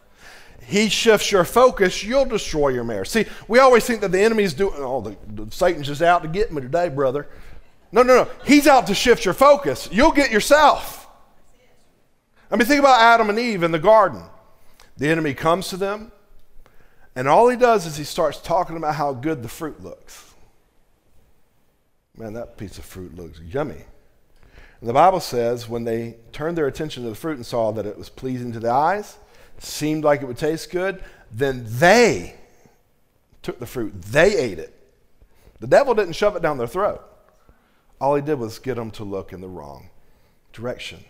He 0.66 0.88
shifts 0.88 1.30
your 1.30 1.44
focus, 1.44 2.02
you'll 2.02 2.24
destroy 2.24 2.68
your 2.68 2.84
marriage. 2.84 3.08
See, 3.08 3.26
we 3.48 3.58
always 3.58 3.84
think 3.84 4.00
that 4.00 4.12
the 4.12 4.20
enemy's 4.20 4.54
doing, 4.54 4.74
oh, 4.78 5.02
the, 5.02 5.16
the, 5.44 5.50
Satan's 5.50 5.86
just 5.86 6.00
out 6.00 6.22
to 6.22 6.28
get 6.28 6.52
me 6.52 6.62
today, 6.62 6.88
brother. 6.88 7.28
No, 7.92 8.02
no, 8.02 8.24
no. 8.24 8.30
He's 8.46 8.66
out 8.66 8.86
to 8.86 8.94
shift 8.94 9.26
your 9.26 9.34
focus. 9.34 9.90
You'll 9.92 10.12
get 10.12 10.30
yourself. 10.30 11.06
I 12.50 12.56
mean, 12.56 12.66
think 12.66 12.80
about 12.80 13.00
Adam 13.00 13.28
and 13.28 13.38
Eve 13.38 13.62
in 13.62 13.72
the 13.72 13.78
garden. 13.78 14.22
The 14.96 15.08
enemy 15.08 15.34
comes 15.34 15.68
to 15.68 15.76
them, 15.76 16.12
and 17.14 17.28
all 17.28 17.48
he 17.48 17.56
does 17.56 17.84
is 17.84 17.96
he 17.96 18.04
starts 18.04 18.38
talking 18.38 18.76
about 18.76 18.94
how 18.94 19.12
good 19.12 19.42
the 19.42 19.48
fruit 19.48 19.82
looks. 19.82 20.33
Man, 22.16 22.32
that 22.34 22.56
piece 22.56 22.78
of 22.78 22.84
fruit 22.84 23.16
looks 23.16 23.40
yummy. 23.40 23.82
And 24.80 24.88
the 24.88 24.92
Bible 24.92 25.20
says 25.20 25.68
when 25.68 25.84
they 25.84 26.16
turned 26.32 26.56
their 26.56 26.66
attention 26.66 27.02
to 27.02 27.08
the 27.08 27.14
fruit 27.14 27.36
and 27.36 27.46
saw 27.46 27.72
that 27.72 27.86
it 27.86 27.98
was 27.98 28.08
pleasing 28.08 28.52
to 28.52 28.60
the 28.60 28.70
eyes, 28.70 29.16
seemed 29.58 30.04
like 30.04 30.22
it 30.22 30.26
would 30.26 30.38
taste 30.38 30.70
good, 30.70 31.02
then 31.30 31.64
they 31.66 32.36
took 33.42 33.58
the 33.58 33.66
fruit. 33.66 34.00
They 34.02 34.36
ate 34.36 34.58
it. 34.58 34.72
The 35.60 35.66
devil 35.66 35.94
didn't 35.94 36.14
shove 36.14 36.36
it 36.36 36.42
down 36.42 36.58
their 36.58 36.66
throat. 36.66 37.02
All 38.00 38.14
he 38.14 38.22
did 38.22 38.38
was 38.38 38.58
get 38.58 38.76
them 38.76 38.90
to 38.92 39.04
look 39.04 39.32
in 39.32 39.40
the 39.40 39.48
wrong 39.48 39.88
direction. 40.52 41.04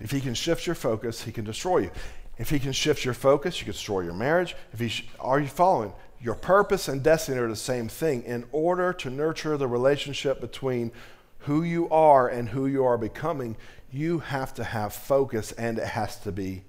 If 0.00 0.10
he 0.10 0.20
can 0.20 0.34
shift 0.34 0.66
your 0.66 0.74
focus, 0.74 1.22
he 1.22 1.32
can 1.32 1.44
destroy 1.44 1.78
you. 1.78 1.90
If 2.38 2.48
he 2.48 2.58
can 2.58 2.72
shift 2.72 3.04
your 3.04 3.14
focus, 3.14 3.60
you 3.60 3.66
can 3.66 3.72
destroy 3.72 4.00
your 4.00 4.14
marriage. 4.14 4.56
If 4.72 4.80
he 4.80 4.88
sh- 4.88 5.06
are 5.20 5.38
you 5.38 5.48
following? 5.48 5.92
Your 6.22 6.34
purpose 6.34 6.88
and 6.88 7.02
destiny 7.02 7.38
are 7.38 7.48
the 7.48 7.56
same 7.56 7.88
thing. 7.88 8.22
In 8.24 8.44
order 8.52 8.92
to 8.92 9.10
nurture 9.10 9.56
the 9.56 9.66
relationship 9.66 10.40
between 10.40 10.92
who 11.40 11.62
you 11.62 11.88
are 11.88 12.28
and 12.28 12.50
who 12.50 12.66
you 12.66 12.84
are 12.84 12.98
becoming, 12.98 13.56
you 13.90 14.18
have 14.18 14.52
to 14.54 14.64
have 14.64 14.92
focus 14.92 15.52
and 15.52 15.78
it 15.78 15.86
has 15.86 16.18
to 16.20 16.32
be 16.32 16.64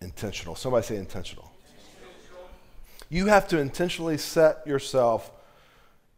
intentional. 0.00 0.54
Somebody 0.54 0.86
say 0.86 0.96
intentional. 0.96 1.50
You 3.10 3.26
have 3.26 3.48
to 3.48 3.58
intentionally 3.58 4.16
set 4.16 4.66
yourself 4.66 5.30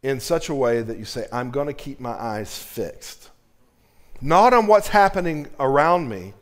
in 0.03 0.19
such 0.19 0.49
a 0.49 0.55
way 0.55 0.81
that 0.81 0.97
you 0.97 1.05
say, 1.05 1.27
I'm 1.31 1.51
going 1.51 1.67
to 1.67 1.73
keep 1.73 1.99
my 1.99 2.11
eyes 2.11 2.57
fixed. 2.57 3.29
Not 4.21 4.53
on 4.53 4.67
what's 4.67 4.87
happening 4.87 5.47
around 5.59 6.09
me, 6.09 6.33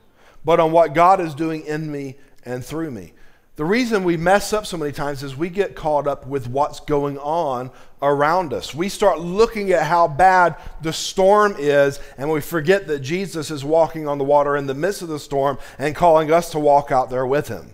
but 0.44 0.60
on 0.60 0.72
what 0.72 0.94
God 0.94 1.20
is 1.20 1.34
doing 1.34 1.66
in 1.66 1.92
me 1.92 2.16
and 2.44 2.64
through 2.64 2.92
me. 2.92 3.14
The 3.56 3.64
reason 3.64 4.04
we 4.04 4.18
mess 4.18 4.52
up 4.52 4.66
so 4.66 4.76
many 4.76 4.92
times 4.92 5.24
is 5.24 5.38
we 5.38 5.50
get 5.50 5.76
caught 5.76 6.08
up 6.08 6.28
with 6.28 6.48
what's 6.48 6.82
going 6.82 7.18
on 7.20 7.72
around 8.02 8.52
us. 8.52 8.76
We 8.76 8.90
start 8.90 9.20
looking 9.20 9.72
at 9.72 9.84
how 9.84 10.10
bad 10.10 10.58
the 10.82 10.92
storm 10.92 11.56
is, 11.58 12.02
and 12.18 12.30
we 12.30 12.42
forget 12.42 12.88
that 12.88 13.00
Jesus 13.00 13.52
is 13.52 13.64
walking 13.64 14.10
on 14.10 14.18
the 14.18 14.26
water 14.26 14.58
in 14.58 14.68
the 14.68 14.74
midst 14.74 15.02
of 15.02 15.08
the 15.08 15.20
storm 15.20 15.58
and 15.80 15.96
calling 15.96 16.32
us 16.32 16.52
to 16.52 16.60
walk 16.60 16.92
out 16.92 17.10
there 17.10 17.26
with 17.26 17.48
him. 17.48 17.74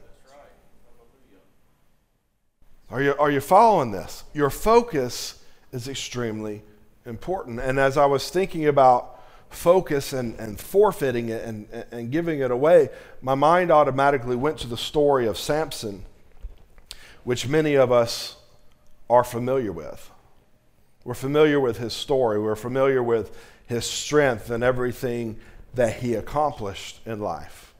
Are 2.91 3.01
you, 3.01 3.15
are 3.17 3.31
you 3.31 3.41
following 3.41 3.91
this? 3.91 4.23
Your 4.33 4.51
focus 4.51 5.41
is 5.71 5.87
extremely 5.87 6.61
important. 7.07 7.59
And 7.59 7.79
as 7.79 7.97
I 7.97 8.05
was 8.05 8.29
thinking 8.29 8.67
about 8.67 9.20
focus 9.51 10.13
and, 10.13 10.39
and 10.39 10.59
forfeiting 10.59 11.29
it 11.29 11.43
and, 11.43 11.67
and 11.91 12.11
giving 12.11 12.39
it 12.39 12.49
away, 12.49 12.89
my 13.21 13.35
mind 13.35 13.71
automatically 13.71 14.35
went 14.35 14.57
to 14.59 14.67
the 14.67 14.77
story 14.77 15.27
of 15.27 15.37
Samson, 15.37 16.05
which 17.23 17.47
many 17.47 17.75
of 17.75 17.91
us 17.91 18.37
are 19.09 19.23
familiar 19.23 19.71
with. 19.71 20.09
We're 21.03 21.13
familiar 21.13 21.59
with 21.59 21.77
his 21.77 21.93
story, 21.93 22.39
we're 22.39 22.55
familiar 22.55 23.03
with 23.03 23.37
his 23.67 23.85
strength 23.85 24.49
and 24.49 24.63
everything 24.63 25.37
that 25.73 25.97
he 25.97 26.13
accomplished 26.13 26.99
in 27.05 27.19
life. 27.19 27.73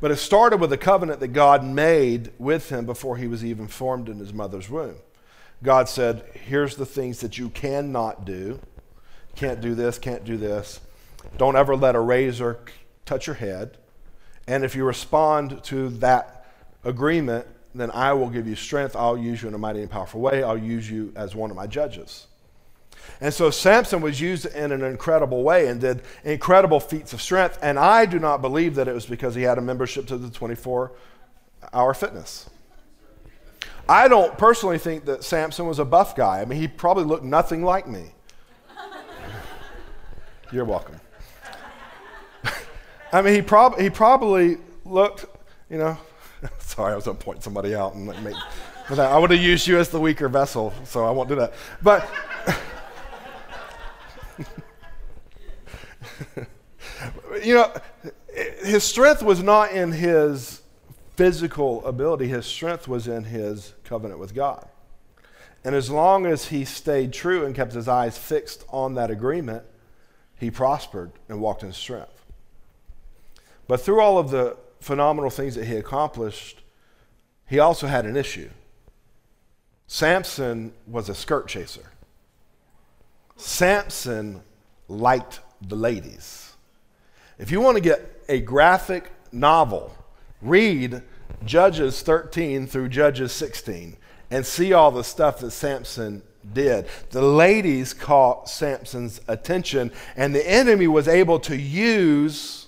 But 0.00 0.10
it 0.10 0.16
started 0.16 0.60
with 0.60 0.72
a 0.72 0.78
covenant 0.78 1.20
that 1.20 1.28
God 1.28 1.64
made 1.64 2.30
with 2.38 2.70
him 2.70 2.86
before 2.86 3.16
he 3.16 3.26
was 3.26 3.44
even 3.44 3.66
formed 3.66 4.08
in 4.08 4.18
his 4.18 4.32
mother's 4.32 4.70
womb. 4.70 4.96
God 5.62 5.88
said, 5.88 6.24
Here's 6.46 6.76
the 6.76 6.86
things 6.86 7.20
that 7.20 7.36
you 7.36 7.48
cannot 7.48 8.24
do. 8.24 8.60
Can't 9.34 9.60
do 9.60 9.74
this, 9.74 9.98
can't 9.98 10.24
do 10.24 10.36
this. 10.36 10.80
Don't 11.36 11.56
ever 11.56 11.76
let 11.76 11.94
a 11.94 12.00
razor 12.00 12.58
touch 13.04 13.26
your 13.26 13.36
head. 13.36 13.78
And 14.46 14.64
if 14.64 14.74
you 14.74 14.84
respond 14.84 15.62
to 15.64 15.90
that 15.98 16.46
agreement, 16.84 17.46
then 17.74 17.90
I 17.90 18.12
will 18.12 18.30
give 18.30 18.48
you 18.48 18.56
strength. 18.56 18.96
I'll 18.96 19.18
use 19.18 19.42
you 19.42 19.48
in 19.48 19.54
a 19.54 19.58
mighty 19.58 19.80
and 19.80 19.90
powerful 19.90 20.20
way. 20.20 20.42
I'll 20.42 20.58
use 20.58 20.90
you 20.90 21.12
as 21.14 21.34
one 21.34 21.50
of 21.50 21.56
my 21.56 21.66
judges. 21.66 22.26
And 23.20 23.32
so 23.32 23.50
Samson 23.50 24.00
was 24.00 24.20
used 24.20 24.46
in 24.46 24.72
an 24.72 24.82
incredible 24.82 25.42
way 25.42 25.68
and 25.68 25.80
did 25.80 26.02
incredible 26.24 26.80
feats 26.80 27.12
of 27.12 27.22
strength. 27.22 27.58
And 27.62 27.78
I 27.78 28.06
do 28.06 28.18
not 28.18 28.42
believe 28.42 28.74
that 28.76 28.88
it 28.88 28.94
was 28.94 29.06
because 29.06 29.34
he 29.34 29.42
had 29.42 29.58
a 29.58 29.60
membership 29.60 30.06
to 30.06 30.18
the 30.18 30.30
24 30.30 30.92
hour 31.72 31.94
fitness. 31.94 32.48
I 33.88 34.06
don't 34.08 34.36
personally 34.36 34.78
think 34.78 35.06
that 35.06 35.24
Samson 35.24 35.66
was 35.66 35.78
a 35.78 35.84
buff 35.84 36.14
guy. 36.14 36.40
I 36.40 36.44
mean, 36.44 36.60
he 36.60 36.68
probably 36.68 37.04
looked 37.04 37.24
nothing 37.24 37.64
like 37.64 37.88
me. 37.88 38.12
You're 40.52 40.66
welcome. 40.66 41.00
I 43.12 43.22
mean, 43.22 43.34
he, 43.34 43.42
prob- 43.42 43.78
he 43.78 43.90
probably 43.90 44.58
looked, 44.84 45.24
you 45.70 45.78
know, 45.78 45.96
sorry, 46.58 46.92
I 46.92 46.96
was 46.96 47.06
going 47.06 47.16
to 47.16 47.24
point 47.24 47.42
somebody 47.42 47.74
out 47.74 47.94
and 47.94 48.06
make, 48.22 48.36
but 48.88 48.98
I 48.98 49.18
would 49.18 49.30
have 49.30 49.40
used 49.40 49.66
you 49.66 49.78
as 49.78 49.88
the 49.88 50.00
weaker 50.00 50.28
vessel, 50.28 50.74
so 50.84 51.04
I 51.04 51.10
won't 51.10 51.28
do 51.28 51.36
that. 51.36 51.54
But 51.82 52.08
you 57.42 57.54
know, 57.54 57.72
his 58.64 58.84
strength 58.84 59.22
was 59.22 59.42
not 59.42 59.72
in 59.72 59.92
his 59.92 60.62
physical 61.16 61.84
ability, 61.86 62.28
his 62.28 62.46
strength 62.46 62.86
was 62.86 63.08
in 63.08 63.24
his 63.24 63.74
covenant 63.84 64.20
with 64.20 64.34
God. 64.34 64.68
And 65.64 65.74
as 65.74 65.90
long 65.90 66.26
as 66.26 66.46
he 66.46 66.64
stayed 66.64 67.12
true 67.12 67.44
and 67.44 67.54
kept 67.54 67.72
his 67.72 67.88
eyes 67.88 68.16
fixed 68.16 68.64
on 68.68 68.94
that 68.94 69.10
agreement, 69.10 69.64
he 70.36 70.50
prospered 70.50 71.10
and 71.28 71.40
walked 71.40 71.62
in 71.64 71.72
strength. 71.72 72.17
But 73.68 73.80
through 73.82 74.00
all 74.00 74.18
of 74.18 74.30
the 74.30 74.56
phenomenal 74.80 75.30
things 75.30 75.54
that 75.54 75.66
he 75.66 75.76
accomplished, 75.76 76.62
he 77.46 77.58
also 77.58 77.86
had 77.86 78.06
an 78.06 78.16
issue. 78.16 78.50
Samson 79.86 80.72
was 80.86 81.08
a 81.08 81.14
skirt 81.14 81.46
chaser. 81.46 81.92
Samson 83.36 84.42
liked 84.88 85.40
the 85.66 85.76
ladies. 85.76 86.54
If 87.38 87.50
you 87.50 87.60
want 87.60 87.76
to 87.76 87.82
get 87.82 88.22
a 88.28 88.40
graphic 88.40 89.12
novel, 89.30 89.94
read 90.42 91.02
Judges 91.44 92.02
13 92.02 92.66
through 92.66 92.88
Judges 92.88 93.32
16 93.32 93.96
and 94.30 94.44
see 94.44 94.72
all 94.72 94.90
the 94.90 95.04
stuff 95.04 95.38
that 95.40 95.52
Samson 95.52 96.22
did. 96.52 96.86
The 97.10 97.22
ladies 97.22 97.94
caught 97.94 98.48
Samson's 98.48 99.20
attention, 99.28 99.92
and 100.16 100.34
the 100.34 100.48
enemy 100.48 100.86
was 100.86 101.08
able 101.08 101.38
to 101.40 101.56
use 101.56 102.67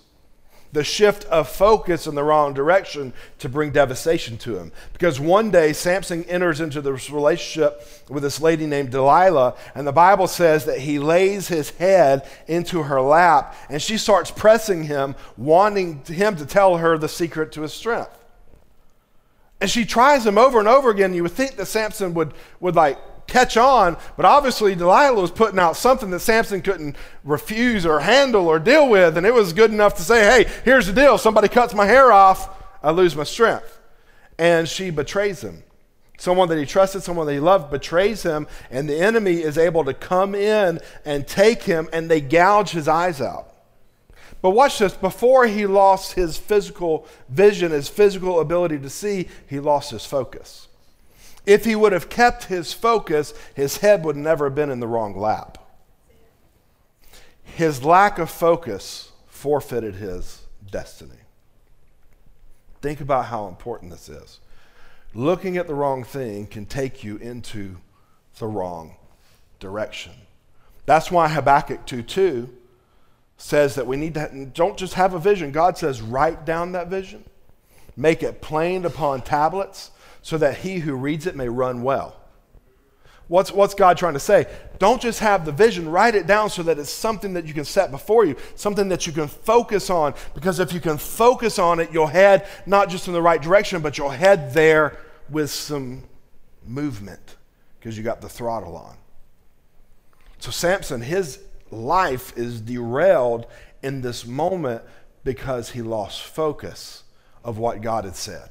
the 0.73 0.85
shift 0.85 1.25
of 1.25 1.49
focus 1.49 2.07
in 2.07 2.15
the 2.15 2.23
wrong 2.23 2.55
direction 2.55 3.13
to 3.39 3.49
bring 3.49 3.73
devastation 3.73 4.39
to 4.39 4.57
him. 4.57 4.73
Because 4.93 5.19
one 5.19 5.51
day 5.51 5.73
Samson 5.73 6.25
enters 6.25 6.61
into 6.61 6.81
this 6.81 7.11
relationship 7.11 7.87
with 8.09 8.23
this 8.23 8.41
lady 8.41 8.67
named 8.67 8.91
Delilah, 8.91 9.57
and 9.75 9.87
the 9.87 9.93
Bible 9.93 10.27
says 10.27 10.65
that 10.67 10.79
he 10.79 10.99
lays 10.99 11.49
his 11.49 11.71
head 11.71 12.29
into 12.47 12.85
her 12.85 13.01
lap, 13.01 13.57
and 13.69 13.83
she 13.83 13.99
starts 13.99 14.31
pressing 14.31 14.85
him, 14.85 15.17
wanting 15.37 16.05
him 16.05 16.37
to 16.37 16.47
tell 16.47 16.77
her 16.77 16.97
the 16.97 17.09
secret 17.09 17.53
to 17.53 17.63
his 17.63 17.73
strength. 17.73 18.17
And 19.61 19.71
she 19.71 19.85
tries 19.85 20.25
him 20.25 20.39
over 20.39 20.59
and 20.59 20.69
over 20.69 20.89
again. 20.89 21.13
You 21.13 21.23
would 21.25 21.33
think 21.33 21.57
that 21.57 21.67
Samson 21.67 22.15
would, 22.15 22.33
would 22.61 22.77
like 22.77 23.20
catch 23.31 23.57
on, 23.57 23.97
but 24.17 24.27
obviously 24.27 24.75
Delilah 24.75 25.21
was 25.21 25.31
putting 25.31 25.59
out 25.59 25.77
something 25.77 26.11
that 26.11 26.21
Samson 26.21 26.61
couldn't 26.61 26.97
refuse 27.25 27.87
or 27.87 28.01
handle 28.01 28.47
or 28.47 28.59
deal 28.59 28.89
with, 28.89 29.17
and 29.17 29.27
it 29.27 29.33
was 29.33 29.53
good 29.53 29.71
enough 29.71 29.95
to 29.95 30.03
say, 30.03 30.45
hey, 30.45 30.51
here's 30.65 30.87
the 30.87 30.93
deal 30.93 31.17
somebody 31.17 31.49
cuts 31.49 31.75
my 31.75 31.87
hair 31.87 32.13
off, 32.13 32.51
I 32.83 32.91
lose 32.91 33.17
my 33.17 33.25
strength. 33.25 33.79
And 34.39 34.69
she 34.69 34.91
betrays 34.91 35.43
him. 35.43 35.63
Someone 36.19 36.49
that 36.51 36.59
he 36.59 36.67
trusted, 36.67 37.03
someone 37.03 37.27
that 37.27 37.33
he 37.33 37.41
loved, 37.41 37.71
betrays 37.71 38.23
him, 38.23 38.47
and 38.71 38.89
the 38.89 38.99
enemy 38.99 39.37
is 39.37 39.57
able 39.57 39.85
to 39.85 39.95
come 39.95 40.35
in 40.35 40.81
and 41.05 41.27
take 41.27 41.63
him, 41.63 41.89
and 41.95 42.11
they 42.11 42.21
gouge 42.21 42.71
his 42.71 42.89
eyes 42.89 43.23
out. 43.23 43.51
But 44.43 44.51
watch 44.51 44.79
this 44.79 44.95
before 44.95 45.47
he 45.47 45.67
lost 45.67 46.13
his 46.13 46.39
physical 46.39 47.07
vision, 47.29 47.73
his 47.73 47.89
physical 47.89 48.41
ability 48.41 48.79
to 48.79 48.91
see, 48.91 49.29
he 49.47 49.61
lost 49.61 49.91
his 49.91 50.05
focus. 50.05 50.69
If 51.47 51.65
he 51.65 51.75
would 51.75 51.93
have 51.93 52.09
kept 52.09 52.45
his 52.45 52.73
focus, 52.73 53.35
his 53.55 53.79
head 53.79 54.05
would 54.05 54.17
never 54.17 54.47
have 54.47 54.55
been 54.55 54.71
in 54.71 54.81
the 54.81 54.87
wrong 54.87 55.17
lap. 55.17 55.59
His 57.43 57.85
lack 57.85 58.19
of 58.19 58.31
focus 58.31 59.13
forfeited 59.29 59.97
his 59.97 60.43
destiny. 60.71 61.13
Think 62.81 63.01
about 63.01 63.27
how 63.27 63.49
important 63.49 63.91
this 63.91 64.09
is. 64.09 64.41
Looking 65.13 65.57
at 65.57 65.67
the 65.67 65.75
wrong 65.75 66.05
thing 66.05 66.47
can 66.47 66.67
take 66.67 67.03
you 67.03 67.17
into 67.17 67.77
the 68.39 68.47
wrong 68.47 68.97
direction. 69.59 70.13
That's 70.87 71.11
why 71.11 71.29
Habakkuk 71.29 71.85
2 71.87 72.03
2 72.03 72.57
says 73.37 73.75
that 73.75 73.87
we 73.87 73.97
need 73.97 74.15
to, 74.15 74.51
don't 74.53 74.77
just 74.77 74.95
have 74.95 75.15
a 75.15 75.19
vision. 75.19 75.51
God 75.51 75.79
says, 75.79 76.03
write 76.03 76.45
down 76.45 76.73
that 76.73 76.89
vision, 76.89 77.25
make 77.97 78.23
it 78.23 78.41
plain 78.41 78.85
upon 78.85 79.23
tablets, 79.23 79.91
so 80.23 80.39
that 80.39 80.59
he 80.59 80.81
who 80.81 80.95
reads 80.95 81.27
it 81.27 81.37
may 81.37 81.49
run 81.49 81.83
well. 81.83 82.17
What's, 83.29 83.53
what's 83.53 83.75
God 83.75 83.97
trying 83.97 84.15
to 84.15 84.21
say? 84.21 84.47
Don't 84.81 85.01
just 85.01 85.21
have 85.21 85.45
the 85.45 85.53
vision, 85.53 85.89
write 85.89 86.17
it 86.17 86.27
down 86.27 86.51
so 86.51 86.65
that 86.65 86.81
it's 86.81 86.91
something 86.91 87.35
that 87.35 87.47
you 87.47 87.55
can 87.55 87.65
set 87.65 87.93
before 87.93 88.25
you, 88.25 88.35
something 88.57 88.89
that 88.89 89.07
you 89.07 89.13
can 89.13 89.29
focus 89.29 89.89
on. 89.89 90.15
Because 90.35 90.59
if 90.59 90.73
you 90.73 90.81
can 90.81 90.99
focus 90.99 91.57
on 91.57 91.79
it, 91.79 91.91
you'll 91.93 92.09
head 92.09 92.49
not 92.67 92.89
just 92.89 93.07
in 93.07 93.13
the 93.13 93.23
right 93.23 93.41
direction, 93.41 93.83
but 93.83 93.97
you'll 93.97 94.09
head 94.09 94.53
there 94.53 94.99
with 95.29 95.49
some 95.49 96.03
movement 96.67 97.37
because 97.79 97.97
you 97.97 98.03
got 98.03 98.21
the 98.21 98.29
throttle 98.29 98.77
on. 98.77 98.97
So, 100.41 100.51
Samson, 100.51 101.01
his 101.01 101.39
life 101.71 102.37
is 102.37 102.61
derailed 102.61 103.47
in 103.81 104.01
this 104.01 104.27
moment 104.27 104.83
because 105.23 105.71
he 105.71 105.83
lost 105.83 106.23
focus 106.23 107.05
of 107.45 107.59
what 107.59 107.81
God 107.81 108.05
had 108.05 108.17
said. 108.17 108.51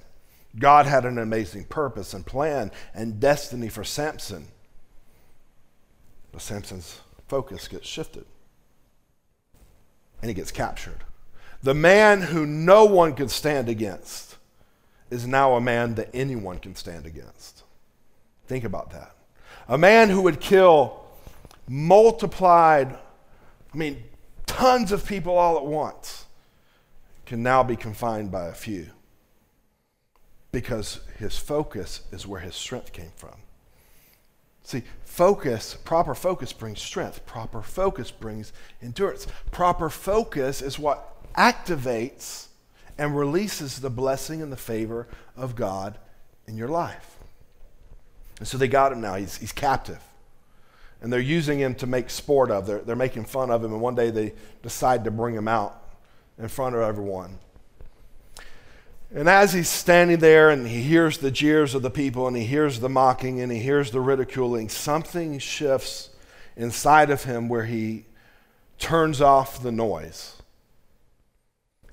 God 0.58 0.86
had 0.86 1.06
an 1.06 1.18
amazing 1.18 1.66
purpose 1.66 2.14
and 2.14 2.26
plan 2.26 2.72
and 2.94 3.20
destiny 3.20 3.70
for 3.70 3.84
Samson. 3.84 4.48
But 6.32 6.42
Samson's 6.42 7.02
focus 7.28 7.68
gets 7.68 7.88
shifted 7.88 8.26
and 10.22 10.30
he 10.30 10.34
gets 10.34 10.52
captured. 10.52 11.04
The 11.62 11.74
man 11.74 12.22
who 12.22 12.46
no 12.46 12.86
one 12.86 13.14
could 13.14 13.30
stand 13.30 13.70
against 13.70 14.38
is 15.10 15.28
now 15.28 15.56
a 15.56 15.62
man 15.62 15.96
that 15.96 16.10
anyone 16.14 16.60
can 16.60 16.76
stand 16.76 17.06
against. 17.06 17.64
Think 18.48 18.64
about 18.64 18.92
that. 18.92 19.16
A 19.68 19.78
man 19.78 20.10
who 20.10 20.22
would 20.22 20.40
kill 20.40 21.04
multiplied, 21.68 22.98
I 23.74 23.78
mean, 23.78 24.04
tons 24.46 24.92
of 24.92 25.06
people 25.06 25.38
all 25.38 25.58
at 25.58 25.66
once 25.66 26.26
can 27.26 27.44
now 27.44 27.62
be 27.62 27.76
confined 27.76 28.32
by 28.32 28.48
a 28.48 28.54
few 28.54 28.88
because 30.52 31.02
his 31.18 31.38
focus 31.38 32.02
is 32.12 32.26
where 32.26 32.42
his 32.42 32.56
strength 32.56 32.92
came 32.92 33.12
from. 33.16 33.36
See, 34.64 34.84
focus, 35.04 35.78
proper 35.84 36.14
focus 36.14 36.54
brings 36.54 36.82
strength. 36.82 37.26
Proper 37.26 37.62
focus 37.62 38.12
brings 38.12 38.54
endurance. 38.82 39.26
Proper 39.52 39.90
focus 39.90 40.62
is 40.62 40.78
what 40.78 41.16
activates 41.34 42.48
and 42.98 43.18
releases 43.18 43.80
the 43.80 43.90
blessing 43.90 44.42
and 44.42 44.52
the 44.52 44.58
favor 44.58 45.08
of 45.36 45.56
God 45.56 45.98
in 46.48 46.58
your 46.58 46.68
life. 46.68 47.18
And 48.40 48.48
so 48.48 48.58
they 48.58 48.68
got 48.68 48.92
him 48.92 49.02
now. 49.02 49.16
He's, 49.16 49.38
he's 49.38 49.52
captive. 49.52 50.02
And 51.02 51.12
they're 51.12 51.20
using 51.20 51.60
him 51.60 51.76
to 51.76 51.88
make 51.88 52.10
sport 52.10 52.52
of. 52.52 52.68
They're, 52.68 52.82
they're 52.82 52.96
making 52.96 53.26
fun 53.26 53.52
of 53.52 53.64
him. 53.64 53.72
And 53.72 53.82
one 53.82 53.96
day 53.96 54.12
they 54.12 54.34
decide 54.62 55.04
to 55.06 55.12
bring 55.12 55.34
him 55.34 55.48
out 55.48 55.82
in 56.38 56.48
front 56.48 56.76
of 56.76 56.82
everyone. 56.82 57.40
And 59.14 59.28
as 59.28 59.54
he's 59.54 59.70
standing 59.70 60.20
there 60.20 60.52
and 60.52 60.68
he 60.68 60.82
hears 60.84 61.18
the 61.18 61.32
jeers 61.32 61.74
of 61.74 61.82
the 61.82 61.90
people 61.90 62.28
and 62.28 62.38
he 62.38 62.46
hears 62.46 62.80
the 62.80 62.90
mocking 62.90 63.42
and 63.42 63.52
he 63.52 63.60
hears 63.60 63.90
the 63.92 64.00
ridiculing, 64.00 64.70
something 64.70 65.40
shifts 65.40 66.10
inside 66.56 67.10
of 67.10 67.24
him 67.24 67.50
where 67.50 67.66
he 67.66 68.06
turns 68.78 69.20
off 69.20 69.64
the 69.64 69.72
noise. 69.72 70.36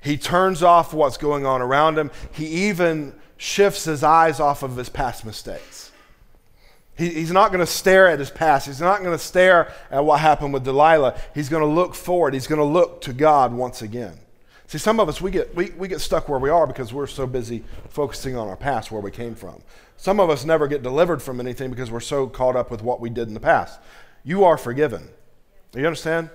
He 0.03 0.19
turns 0.19 0.63
off 0.63 0.93
what's 0.93 1.17
going 1.17 1.47
on 1.47 1.63
around 1.63 1.99
him. 1.99 2.11
He 2.33 2.69
even 2.69 3.15
shifts 3.39 3.85
his 3.85 4.03
eyes 4.03 4.39
off 4.39 4.63
of 4.63 4.77
his 4.77 4.89
past 4.89 5.25
mistakes. 5.25 5.91
He, 6.97 7.11
he's 7.11 7.33
not 7.33 7.51
going 7.51 7.65
to 7.65 7.71
stare 7.71 8.09
at 8.09 8.19
his 8.19 8.31
past. 8.31 8.67
He's 8.67 8.81
not 8.81 9.01
going 9.01 9.17
to 9.17 9.23
stare 9.23 9.73
at 9.91 10.05
what 10.05 10.21
happened 10.21 10.53
with 10.53 10.65
Delilah. 10.65 11.19
He's 11.35 11.49
going 11.49 11.63
to 11.63 11.69
look 11.69 11.95
forward. 11.95 12.35
He's 12.35 12.47
going 12.47 12.61
to 12.61 12.65
look 12.65 13.01
to 13.03 13.13
God 13.13 13.53
once 13.53 13.83
again. 13.83 14.19
See, 14.69 14.79
some 14.79 14.99
of 14.99 15.09
us, 15.09 15.21
we 15.21 15.31
get, 15.31 15.55
we, 15.55 15.71
we 15.71 15.87
get 15.87 16.01
stuck 16.01 16.29
where 16.29 16.41
we 16.41 16.51
are 16.51 16.67
because 16.67 16.93
we're 16.93 17.07
so 17.07 17.27
busy 17.27 17.63
focusing 17.89 18.37
on 18.37 18.49
our 18.49 18.57
past, 18.57 18.91
where 18.91 19.01
we 19.01 19.13
came 19.13 19.37
from. 19.37 19.63
Some 19.97 20.19
of 20.19 20.29
us 20.29 20.45
never 20.45 20.67
get 20.67 20.83
delivered 20.83 21.23
from 21.23 21.39
anything 21.39 21.71
because 21.71 21.91
we're 21.91 22.01
so 22.01 22.27
caught 22.27 22.57
up 22.57 22.71
with 22.71 22.83
what 22.83 23.01
we 23.01 23.09
did 23.09 23.29
in 23.29 23.35
the 23.35 23.41
past. 23.41 23.79
You 24.25 24.45
are 24.45 24.59
forgiven. 24.59 25.09
Do 25.71 25.81
you 25.81 25.87
understand? 25.87 26.31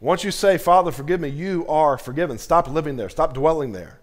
Once 0.00 0.24
you 0.24 0.30
say, 0.30 0.56
Father, 0.56 0.90
forgive 0.90 1.20
me, 1.20 1.28
you 1.28 1.66
are 1.66 1.98
forgiven. 1.98 2.38
Stop 2.38 2.68
living 2.68 2.96
there, 2.96 3.10
stop 3.10 3.34
dwelling 3.34 3.72
there. 3.72 4.00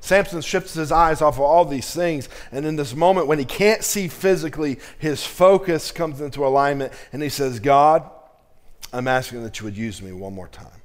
Samson 0.00 0.40
shifts 0.40 0.74
his 0.74 0.90
eyes 0.90 1.20
off 1.22 1.34
of 1.34 1.40
all 1.40 1.64
these 1.64 1.92
things, 1.92 2.28
and 2.50 2.64
in 2.64 2.76
this 2.76 2.94
moment 2.94 3.26
when 3.26 3.38
he 3.38 3.44
can't 3.44 3.84
see 3.84 4.08
physically, 4.08 4.78
his 4.98 5.24
focus 5.24 5.92
comes 5.92 6.20
into 6.20 6.44
alignment, 6.44 6.92
and 7.12 7.22
he 7.22 7.28
says, 7.28 7.60
God, 7.60 8.08
I'm 8.92 9.06
asking 9.06 9.44
that 9.44 9.60
you 9.60 9.64
would 9.66 9.76
use 9.76 10.00
me 10.00 10.12
one 10.12 10.34
more 10.34 10.48
time. 10.48 10.79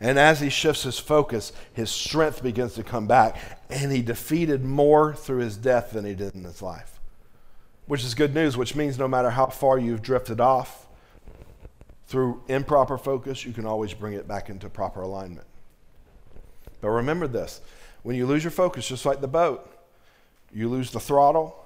And 0.00 0.18
as 0.18 0.40
he 0.40 0.50
shifts 0.50 0.82
his 0.82 0.98
focus, 0.98 1.52
his 1.72 1.90
strength 1.90 2.42
begins 2.42 2.74
to 2.74 2.82
come 2.82 3.06
back. 3.06 3.36
And 3.70 3.90
he 3.90 4.02
defeated 4.02 4.64
more 4.64 5.14
through 5.14 5.38
his 5.38 5.56
death 5.56 5.92
than 5.92 6.04
he 6.04 6.14
did 6.14 6.34
in 6.34 6.44
his 6.44 6.60
life. 6.60 7.00
Which 7.86 8.04
is 8.04 8.14
good 8.14 8.34
news, 8.34 8.56
which 8.56 8.74
means 8.74 8.98
no 8.98 9.08
matter 9.08 9.30
how 9.30 9.46
far 9.46 9.78
you've 9.78 10.02
drifted 10.02 10.40
off 10.40 10.86
through 12.06 12.42
improper 12.48 12.98
focus, 12.98 13.44
you 13.44 13.52
can 13.52 13.66
always 13.66 13.94
bring 13.94 14.14
it 14.14 14.28
back 14.28 14.50
into 14.50 14.68
proper 14.68 15.02
alignment. 15.02 15.46
But 16.80 16.90
remember 16.90 17.26
this 17.26 17.60
when 18.02 18.16
you 18.16 18.26
lose 18.26 18.44
your 18.44 18.50
focus, 18.50 18.86
just 18.86 19.06
like 19.06 19.20
the 19.20 19.28
boat, 19.28 19.72
you 20.52 20.68
lose 20.68 20.90
the 20.90 21.00
throttle 21.00 21.64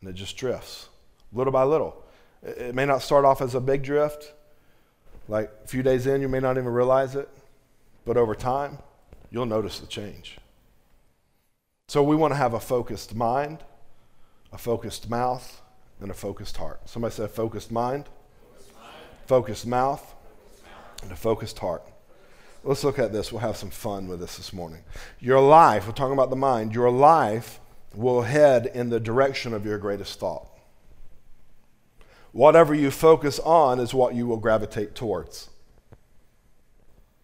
and 0.00 0.10
it 0.10 0.14
just 0.14 0.36
drifts 0.36 0.88
little 1.32 1.52
by 1.52 1.64
little. 1.64 2.02
It 2.42 2.74
may 2.74 2.86
not 2.86 3.02
start 3.02 3.24
off 3.24 3.40
as 3.40 3.54
a 3.54 3.60
big 3.60 3.82
drift, 3.82 4.32
like 5.28 5.50
a 5.64 5.66
few 5.66 5.82
days 5.82 6.06
in, 6.06 6.20
you 6.20 6.28
may 6.28 6.40
not 6.40 6.56
even 6.56 6.68
realize 6.68 7.14
it, 7.14 7.28
but 8.04 8.16
over 8.16 8.34
time, 8.34 8.78
you'll 9.30 9.46
notice 9.46 9.80
the 9.80 9.86
change. 9.86 10.38
So 11.88 12.02
we 12.02 12.16
want 12.16 12.32
to 12.32 12.36
have 12.36 12.54
a 12.54 12.60
focused 12.60 13.14
mind, 13.14 13.58
a 14.52 14.58
focused 14.58 15.08
mouth, 15.10 15.62
and 16.00 16.10
a 16.10 16.14
focused 16.14 16.56
heart. 16.56 16.88
Somebody 16.88 17.14
said 17.14 17.30
focused 17.30 17.70
mind, 17.70 18.06
focused, 18.48 18.74
mind. 18.74 18.86
focused 19.26 19.66
mouth, 19.66 20.00
focused 20.00 20.64
mouth, 20.64 21.02
and 21.02 21.12
a 21.12 21.16
focused 21.16 21.58
heart. 21.58 21.82
Let's 22.64 22.82
look 22.82 22.98
at 22.98 23.12
this. 23.12 23.30
We'll 23.30 23.40
have 23.40 23.56
some 23.56 23.70
fun 23.70 24.08
with 24.08 24.18
this 24.18 24.36
this 24.36 24.52
morning. 24.52 24.82
Your 25.20 25.40
life, 25.40 25.86
we're 25.86 25.92
talking 25.92 26.14
about 26.14 26.30
the 26.30 26.36
mind, 26.36 26.74
your 26.74 26.90
life 26.90 27.60
will 27.94 28.22
head 28.22 28.66
in 28.66 28.90
the 28.90 29.00
direction 29.00 29.54
of 29.54 29.64
your 29.64 29.78
greatest 29.78 30.18
thought. 30.18 30.48
Whatever 32.32 32.74
you 32.74 32.90
focus 32.90 33.38
on 33.40 33.80
is 33.80 33.94
what 33.94 34.14
you 34.14 34.26
will 34.26 34.36
gravitate 34.36 34.94
towards. 34.94 35.48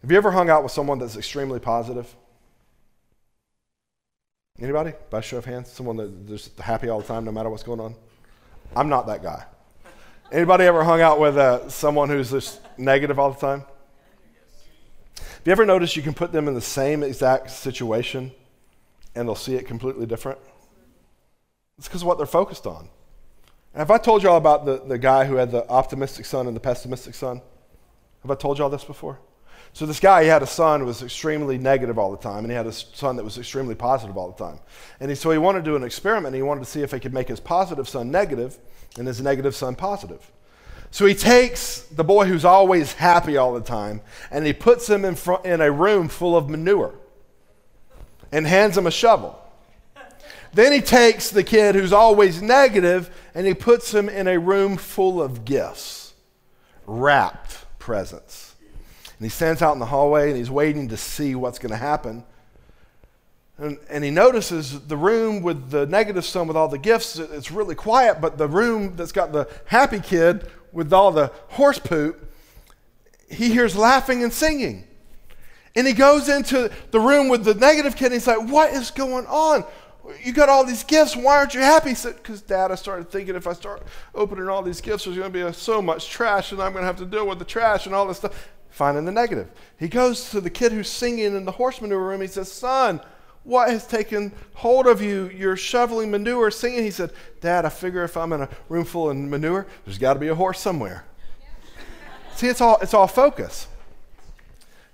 Have 0.00 0.10
you 0.10 0.16
ever 0.16 0.32
hung 0.32 0.50
out 0.50 0.62
with 0.62 0.72
someone 0.72 0.98
that's 0.98 1.16
extremely 1.16 1.60
positive? 1.60 2.14
Anybody? 4.60 4.92
By 5.10 5.20
show 5.20 5.38
of 5.38 5.44
hands, 5.44 5.70
someone 5.70 5.96
that's 5.96 6.12
just 6.28 6.58
happy 6.58 6.88
all 6.88 7.00
the 7.00 7.06
time, 7.06 7.24
no 7.24 7.32
matter 7.32 7.50
what's 7.50 7.62
going 7.62 7.80
on. 7.80 7.94
I'm 8.74 8.88
not 8.88 9.06
that 9.06 9.22
guy. 9.22 9.44
Anybody 10.30 10.64
ever 10.64 10.82
hung 10.82 11.00
out 11.00 11.20
with 11.20 11.36
uh, 11.36 11.68
someone 11.68 12.08
who's 12.08 12.30
just 12.30 12.60
negative 12.78 13.18
all 13.18 13.30
the 13.32 13.40
time? 13.40 13.64
Have 15.16 15.42
you 15.44 15.52
ever 15.52 15.66
noticed 15.66 15.96
you 15.96 16.02
can 16.02 16.14
put 16.14 16.32
them 16.32 16.48
in 16.48 16.54
the 16.54 16.60
same 16.60 17.02
exact 17.02 17.50
situation 17.50 18.32
and 19.14 19.28
they'll 19.28 19.34
see 19.34 19.56
it 19.56 19.66
completely 19.66 20.06
different? 20.06 20.38
It's 21.78 21.88
because 21.88 22.02
of 22.02 22.08
what 22.08 22.16
they're 22.16 22.26
focused 22.26 22.66
on. 22.66 22.88
Have 23.74 23.90
I 23.90 23.98
told 23.98 24.22
y'all 24.22 24.36
about 24.36 24.66
the, 24.66 24.82
the 24.86 24.98
guy 24.98 25.24
who 25.24 25.36
had 25.36 25.50
the 25.50 25.66
optimistic 25.68 26.26
son 26.26 26.46
and 26.46 26.54
the 26.54 26.60
pessimistic 26.60 27.14
son? 27.14 27.40
Have 28.22 28.30
I 28.30 28.34
told 28.34 28.58
y'all 28.58 28.68
this 28.68 28.84
before? 28.84 29.18
So 29.72 29.86
this 29.86 30.00
guy, 30.00 30.24
he 30.24 30.28
had 30.28 30.42
a 30.42 30.46
son 30.46 30.80
who 30.80 30.86
was 30.86 31.02
extremely 31.02 31.56
negative 31.56 31.98
all 31.98 32.10
the 32.10 32.18
time, 32.18 32.44
and 32.44 32.50
he 32.50 32.54
had 32.54 32.66
a 32.66 32.72
son 32.72 33.16
that 33.16 33.24
was 33.24 33.38
extremely 33.38 33.74
positive 33.74 34.18
all 34.18 34.30
the 34.30 34.44
time. 34.44 34.58
And 35.00 35.10
he, 35.10 35.14
so 35.14 35.30
he 35.30 35.38
wanted 35.38 35.60
to 35.60 35.70
do 35.70 35.76
an 35.76 35.82
experiment, 35.82 36.26
and 36.26 36.36
he 36.36 36.42
wanted 36.42 36.60
to 36.60 36.70
see 36.70 36.82
if 36.82 36.92
he 36.92 37.00
could 37.00 37.14
make 37.14 37.28
his 37.28 37.40
positive 37.40 37.88
son 37.88 38.10
negative 38.10 38.58
and 38.98 39.06
his 39.06 39.22
negative 39.22 39.54
son 39.54 39.74
positive. 39.74 40.30
So 40.90 41.06
he 41.06 41.14
takes 41.14 41.80
the 41.80 42.04
boy 42.04 42.26
who's 42.26 42.44
always 42.44 42.92
happy 42.92 43.38
all 43.38 43.54
the 43.54 43.62
time, 43.62 44.02
and 44.30 44.44
he 44.44 44.52
puts 44.52 44.86
him 44.86 45.06
in, 45.06 45.14
front, 45.14 45.46
in 45.46 45.62
a 45.62 45.70
room 45.70 46.08
full 46.08 46.36
of 46.36 46.50
manure 46.50 46.94
and 48.30 48.46
hands 48.46 48.76
him 48.76 48.86
a 48.86 48.90
shovel. 48.90 49.38
Then 50.52 50.72
he 50.72 50.82
takes 50.82 51.30
the 51.30 51.42
kid 51.42 51.74
who's 51.74 51.94
always 51.94 52.42
negative 52.42 53.10
and 53.34 53.46
he 53.46 53.54
puts 53.54 53.92
him 53.92 54.08
in 54.08 54.28
a 54.28 54.38
room 54.38 54.76
full 54.76 55.22
of 55.22 55.44
gifts, 55.44 56.14
wrapped 56.86 57.64
presents. 57.78 58.54
And 59.06 59.24
he 59.24 59.30
stands 59.30 59.62
out 59.62 59.72
in 59.72 59.78
the 59.78 59.86
hallway 59.86 60.28
and 60.28 60.36
he's 60.36 60.50
waiting 60.50 60.88
to 60.88 60.96
see 60.96 61.34
what's 61.34 61.58
going 61.58 61.70
to 61.70 61.76
happen. 61.76 62.24
And, 63.58 63.78
and, 63.88 64.02
he 64.02 64.10
notices 64.10 64.80
the 64.86 64.96
room 64.96 65.42
with 65.42 65.70
the 65.70 65.86
negative 65.86 66.24
son 66.24 66.48
with 66.48 66.56
all 66.56 66.68
the 66.68 66.78
gifts, 66.78 67.18
it's 67.18 67.50
really 67.52 67.74
quiet, 67.74 68.20
but 68.20 68.36
the 68.38 68.48
room 68.48 68.96
that's 68.96 69.12
got 69.12 69.30
the 69.30 69.48
happy 69.66 70.00
kid 70.00 70.50
with 70.72 70.92
all 70.92 71.12
the 71.12 71.30
horse 71.48 71.78
poop, 71.78 72.32
he 73.30 73.52
hears 73.52 73.76
laughing 73.76 74.22
and 74.22 74.32
singing. 74.32 74.84
And 75.74 75.86
he 75.86 75.92
goes 75.92 76.28
into 76.28 76.70
the 76.90 77.00
room 77.00 77.28
with 77.28 77.44
the 77.44 77.54
negative 77.54 77.94
kid 77.94 78.06
and 78.06 78.14
he's 78.14 78.26
like, 78.26 78.48
What 78.48 78.72
is 78.72 78.90
going 78.90 79.26
on? 79.26 79.64
You 80.22 80.32
got 80.32 80.48
all 80.48 80.64
these 80.64 80.84
gifts. 80.84 81.14
Why 81.14 81.36
aren't 81.36 81.54
you 81.54 81.60
happy? 81.60 81.94
Because, 81.94 82.42
Dad, 82.42 82.72
I 82.72 82.74
started 82.74 83.10
thinking 83.10 83.36
if 83.36 83.46
I 83.46 83.52
start 83.52 83.82
opening 84.14 84.48
all 84.48 84.62
these 84.62 84.80
gifts, 84.80 85.04
there's 85.04 85.16
going 85.16 85.32
to 85.32 85.32
be 85.32 85.42
a, 85.42 85.52
so 85.52 85.80
much 85.80 86.08
trash, 86.10 86.52
and 86.52 86.60
I'm 86.60 86.72
going 86.72 86.82
to 86.82 86.86
have 86.86 86.96
to 86.96 87.06
deal 87.06 87.26
with 87.26 87.38
the 87.38 87.44
trash 87.44 87.86
and 87.86 87.94
all 87.94 88.06
this 88.06 88.18
stuff. 88.18 88.48
Finding 88.70 89.04
the 89.04 89.12
negative. 89.12 89.50
He 89.78 89.86
goes 89.86 90.30
to 90.30 90.40
the 90.40 90.48
kid 90.48 90.72
who's 90.72 90.88
singing 90.88 91.36
in 91.36 91.44
the 91.44 91.52
horse 91.52 91.80
manure 91.82 92.00
room. 92.00 92.22
He 92.22 92.26
says, 92.26 92.50
Son, 92.50 93.02
what 93.44 93.68
has 93.68 93.86
taken 93.86 94.32
hold 94.54 94.86
of 94.86 95.02
you? 95.02 95.28
You're 95.28 95.58
shoveling 95.58 96.10
manure, 96.10 96.50
singing. 96.50 96.82
He 96.82 96.90
said, 96.90 97.12
Dad, 97.40 97.66
I 97.66 97.68
figure 97.68 98.02
if 98.02 98.16
I'm 98.16 98.32
in 98.32 98.42
a 98.42 98.48
room 98.70 98.86
full 98.86 99.10
of 99.10 99.16
manure, 99.16 99.66
there's 99.84 99.98
got 99.98 100.14
to 100.14 100.20
be 100.20 100.28
a 100.28 100.34
horse 100.34 100.58
somewhere. 100.58 101.04
See, 102.34 102.48
it's 102.48 102.62
all, 102.62 102.78
it's 102.80 102.94
all 102.94 103.06
focus. 103.06 103.68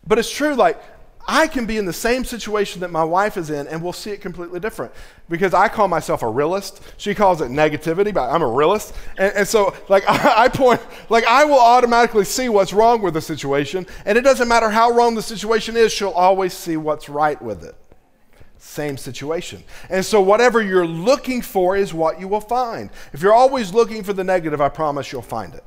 But 0.07 0.19
it's 0.19 0.31
true, 0.31 0.55
like, 0.55 0.83
I 1.31 1.47
can 1.47 1.67
be 1.67 1.77
in 1.77 1.85
the 1.85 1.93
same 1.93 2.25
situation 2.25 2.81
that 2.81 2.91
my 2.91 3.05
wife 3.05 3.37
is 3.37 3.51
in, 3.51 3.69
and 3.69 3.83
we'll 3.83 3.93
see 3.93 4.11
it 4.13 4.23
completely 4.23 4.61
different. 4.61 4.93
Because 5.29 5.53
I 5.53 5.69
call 5.69 5.87
myself 5.87 6.23
a 6.23 6.29
realist. 6.29 6.81
She 6.97 7.15
calls 7.15 7.43
it 7.43 7.51
negativity, 7.51 8.15
but 8.15 8.31
I'm 8.31 8.41
a 8.41 8.49
realist. 8.49 8.95
And, 9.19 9.35
and 9.37 9.47
so, 9.47 9.77
like, 9.91 10.09
I, 10.09 10.45
I 10.45 10.49
point, 10.49 10.81
like, 11.11 11.25
I 11.27 11.45
will 11.45 11.61
automatically 11.61 12.25
see 12.25 12.49
what's 12.49 12.73
wrong 12.73 13.03
with 13.03 13.13
the 13.13 13.21
situation. 13.21 13.87
And 14.07 14.17
it 14.17 14.23
doesn't 14.23 14.49
matter 14.49 14.71
how 14.71 14.91
wrong 14.91 15.15
the 15.15 15.23
situation 15.23 15.77
is, 15.77 15.93
she'll 15.93 16.09
always 16.09 16.55
see 16.55 16.79
what's 16.79 17.11
right 17.11 17.41
with 17.43 17.63
it. 17.63 17.77
Same 18.57 18.97
situation. 18.97 19.63
And 19.91 20.03
so, 20.03 20.23
whatever 20.23 20.63
you're 20.63 20.87
looking 20.87 21.43
for 21.43 21.77
is 21.77 21.93
what 21.93 22.19
you 22.19 22.27
will 22.27 22.41
find. 22.41 22.89
If 23.13 23.21
you're 23.21 23.35
always 23.35 23.75
looking 23.75 24.03
for 24.03 24.15
the 24.15 24.25
negative, 24.25 24.63
I 24.63 24.71
promise 24.71 25.13
you'll 25.13 25.21
find 25.21 25.55
it. 25.55 25.65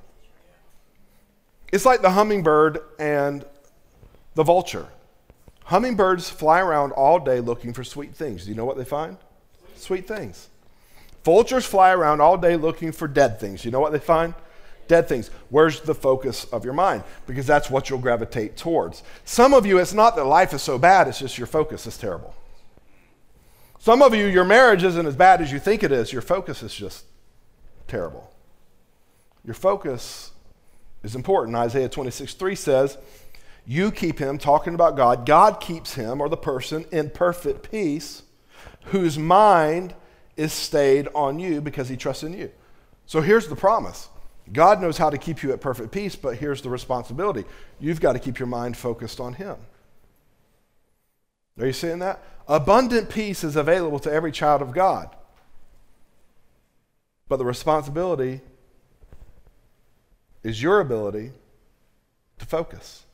It's 1.71 1.86
like 1.86 2.02
the 2.02 2.10
hummingbird 2.10 2.80
and 2.97 3.45
the 4.34 4.43
vulture. 4.43 4.88
Hummingbirds 5.71 6.29
fly 6.29 6.60
around 6.60 6.91
all 6.91 7.17
day 7.17 7.39
looking 7.39 7.71
for 7.71 7.86
sweet 7.86 8.13
things. 8.13 8.43
Do 8.43 8.49
you 8.49 8.57
know 8.57 8.65
what 8.65 8.75
they 8.75 8.84
find? 8.84 9.15
Sweet 9.77 10.05
things. 10.05 10.49
Vultures 11.23 11.65
fly 11.65 11.93
around 11.93 12.19
all 12.19 12.38
day 12.38 12.57
looking 12.57 12.91
for 12.91 13.07
dead 13.07 13.39
things. 13.39 13.63
You 13.63 13.71
know 13.71 13.79
what 13.79 13.93
they 13.93 13.99
find? 13.99 14.34
Dead 14.89 15.07
things. 15.07 15.29
Where's 15.47 15.79
the 15.79 15.95
focus 15.95 16.43
of 16.51 16.65
your 16.65 16.73
mind? 16.73 17.05
Because 17.25 17.47
that's 17.47 17.69
what 17.69 17.89
you'll 17.89 17.99
gravitate 17.99 18.57
towards. 18.57 19.01
Some 19.23 19.53
of 19.53 19.65
you, 19.65 19.77
it's 19.77 19.93
not 19.93 20.17
that 20.17 20.25
life 20.25 20.53
is 20.53 20.62
so 20.62 20.77
bad, 20.77 21.07
it's 21.07 21.19
just 21.19 21.38
your 21.38 21.47
focus 21.47 21.88
is 21.88 21.97
terrible. 21.97 22.36
Some 23.79 24.01
of 24.01 24.13
you, 24.13 24.25
your 24.25 24.43
marriage 24.43 24.84
isn't 24.84 25.05
as 25.05 25.15
bad 25.15 25.39
as 25.39 25.53
you 25.53 25.60
think 25.60 25.84
it 25.84 25.93
is, 25.93 26.12
your 26.12 26.21
focus 26.21 26.62
is 26.63 26.75
just 26.75 27.05
terrible. 27.88 28.29
Your 29.45 29.55
focus 29.55 30.31
is 31.01 31.15
important. 31.15 31.55
Isaiah 31.55 31.88
26 31.88 32.34
3 32.34 32.55
says, 32.55 32.97
you 33.65 33.91
keep 33.91 34.19
him, 34.19 34.38
talking 34.38 34.74
about 34.74 34.97
God, 34.97 35.26
God 35.26 35.60
keeps 35.60 35.93
him 35.93 36.21
or 36.21 36.30
the 36.30 36.38
person 36.38 36.86
in 36.91 37.10
perfect 37.10 37.71
peace 37.71 38.24
whose 38.86 39.17
mind 39.17 39.93
is 40.36 40.52
stayed 40.52 41.08
on 41.13 41.39
you 41.39 41.62
because 41.62 41.88
he 41.88 41.95
trusts 41.95 42.24
in 42.24 42.34
you. 42.34 42.52
So 43.06 43.21
here's 43.21 43.47
the 43.47 43.56
promise 43.56 44.10
God 44.52 44.82
knows 44.82 44.97
how 44.97 45.10
to 45.10 45.17
keep 45.17 45.43
you 45.43 45.52
at 45.54 45.62
perfect 45.62 45.91
peace, 45.91 46.15
but 46.15 46.38
here's 46.38 46.62
the 46.62 46.69
responsibility 46.69 47.45
you've 47.80 48.02
got 48.02 48.13
to 48.13 48.19
keep 48.19 48.39
your 48.39 48.47
mind 48.47 48.76
focused 48.76 49.19
on 49.19 49.34
him. 49.34 49.58
Are 51.60 51.65
you 51.65 51.74
seeing 51.74 52.00
that? 52.00 52.24
Abundant 52.47 53.10
peace 53.10 53.43
is 53.43 53.56
available 53.56 54.00
to 54.00 54.12
every 54.12 54.32
child 54.32 54.62
of 54.62 54.74
God. 54.74 55.15
But 57.28 57.38
the 57.38 57.45
responsibility 57.45 58.41
is 60.43 60.62
your 60.62 60.80
ability 60.80 61.32
to 62.39 62.45
focus. 62.45 63.06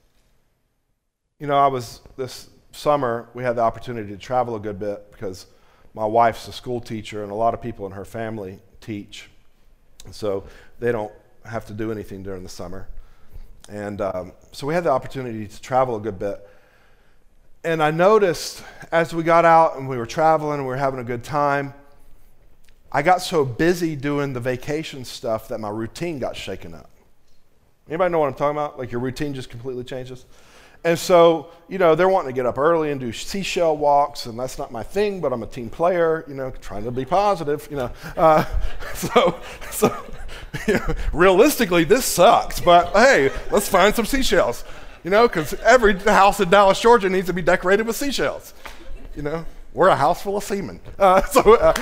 You 1.39 1.45
know, 1.45 1.55
I 1.55 1.67
was 1.67 2.01
this 2.15 2.49
summer, 2.71 3.29
we 3.35 3.43
had 3.43 3.57
the 3.57 3.61
opportunity 3.61 4.09
to 4.09 4.17
travel 4.17 4.55
a 4.55 4.59
good 4.59 4.79
bit 4.79 5.11
because 5.11 5.45
my 5.93 6.03
wife's 6.03 6.47
a 6.47 6.51
school 6.51 6.81
teacher 6.81 7.21
and 7.21 7.31
a 7.31 7.35
lot 7.35 7.53
of 7.53 7.61
people 7.61 7.85
in 7.85 7.91
her 7.91 8.05
family 8.05 8.57
teach. 8.81 9.29
So 10.09 10.45
they 10.79 10.91
don't 10.91 11.11
have 11.45 11.67
to 11.67 11.73
do 11.73 11.91
anything 11.91 12.23
during 12.23 12.41
the 12.41 12.49
summer. 12.49 12.87
And 13.69 14.01
um, 14.01 14.31
so 14.51 14.65
we 14.65 14.73
had 14.73 14.83
the 14.83 14.89
opportunity 14.89 15.45
to 15.45 15.61
travel 15.61 15.95
a 15.95 15.99
good 15.99 16.17
bit. 16.17 16.49
And 17.63 17.83
I 17.83 17.91
noticed 17.91 18.63
as 18.91 19.13
we 19.13 19.21
got 19.21 19.45
out 19.45 19.77
and 19.77 19.87
we 19.87 19.97
were 19.97 20.07
traveling 20.07 20.55
and 20.55 20.63
we 20.63 20.69
were 20.69 20.77
having 20.77 20.99
a 20.99 21.03
good 21.03 21.23
time, 21.23 21.75
I 22.91 23.03
got 23.03 23.21
so 23.21 23.45
busy 23.45 23.95
doing 23.95 24.33
the 24.33 24.39
vacation 24.39 25.05
stuff 25.05 25.49
that 25.49 25.59
my 25.59 25.69
routine 25.69 26.17
got 26.17 26.35
shaken 26.35 26.73
up. 26.73 26.89
Anybody 27.87 28.11
know 28.11 28.17
what 28.17 28.27
I'm 28.27 28.33
talking 28.33 28.57
about? 28.57 28.79
Like 28.79 28.91
your 28.91 29.01
routine 29.01 29.35
just 29.35 29.51
completely 29.51 29.83
changes? 29.83 30.25
And 30.87 30.97
so, 30.97 31.49
you 31.67 31.79
know, 31.79 31.95
they're 31.95 32.07
wanting 32.07 32.29
to 32.29 32.33
get 32.33 32.45
up 32.45 32.57
early 32.57 32.91
and 32.91 33.01
do 33.01 33.11
seashell 33.11 33.75
walks, 33.75 34.25
and 34.25 34.39
that's 34.39 34.57
not 34.57 34.71
my 34.71 34.83
thing, 34.83 35.19
but 35.19 35.33
I'm 35.33 35.43
a 35.43 35.45
team 35.45 35.69
player, 35.69 36.23
you 36.29 36.33
know, 36.33 36.49
trying 36.61 36.85
to 36.85 36.91
be 36.91 37.03
positive, 37.03 37.67
you 37.69 37.75
know. 37.75 37.91
Uh, 38.15 38.45
so, 38.93 39.37
so 39.69 40.05
you 40.67 40.75
know, 40.75 40.95
realistically, 41.11 41.83
this 41.83 42.05
sucks, 42.05 42.61
but 42.61 42.93
hey, 42.93 43.33
let's 43.51 43.67
find 43.67 43.93
some 43.93 44.05
seashells, 44.05 44.63
you 45.03 45.09
know, 45.09 45.27
because 45.27 45.55
every 45.55 45.93
house 45.99 46.39
in 46.39 46.49
Dallas, 46.49 46.79
Georgia 46.79 47.09
needs 47.09 47.27
to 47.27 47.33
be 47.33 47.41
decorated 47.41 47.85
with 47.85 47.97
seashells. 47.97 48.53
You 49.13 49.23
know, 49.23 49.45
we're 49.73 49.89
a 49.89 49.95
house 49.97 50.21
full 50.21 50.37
of 50.37 50.45
seamen. 50.45 50.79
Uh, 50.97 51.21
so, 51.25 51.55
uh, 51.55 51.73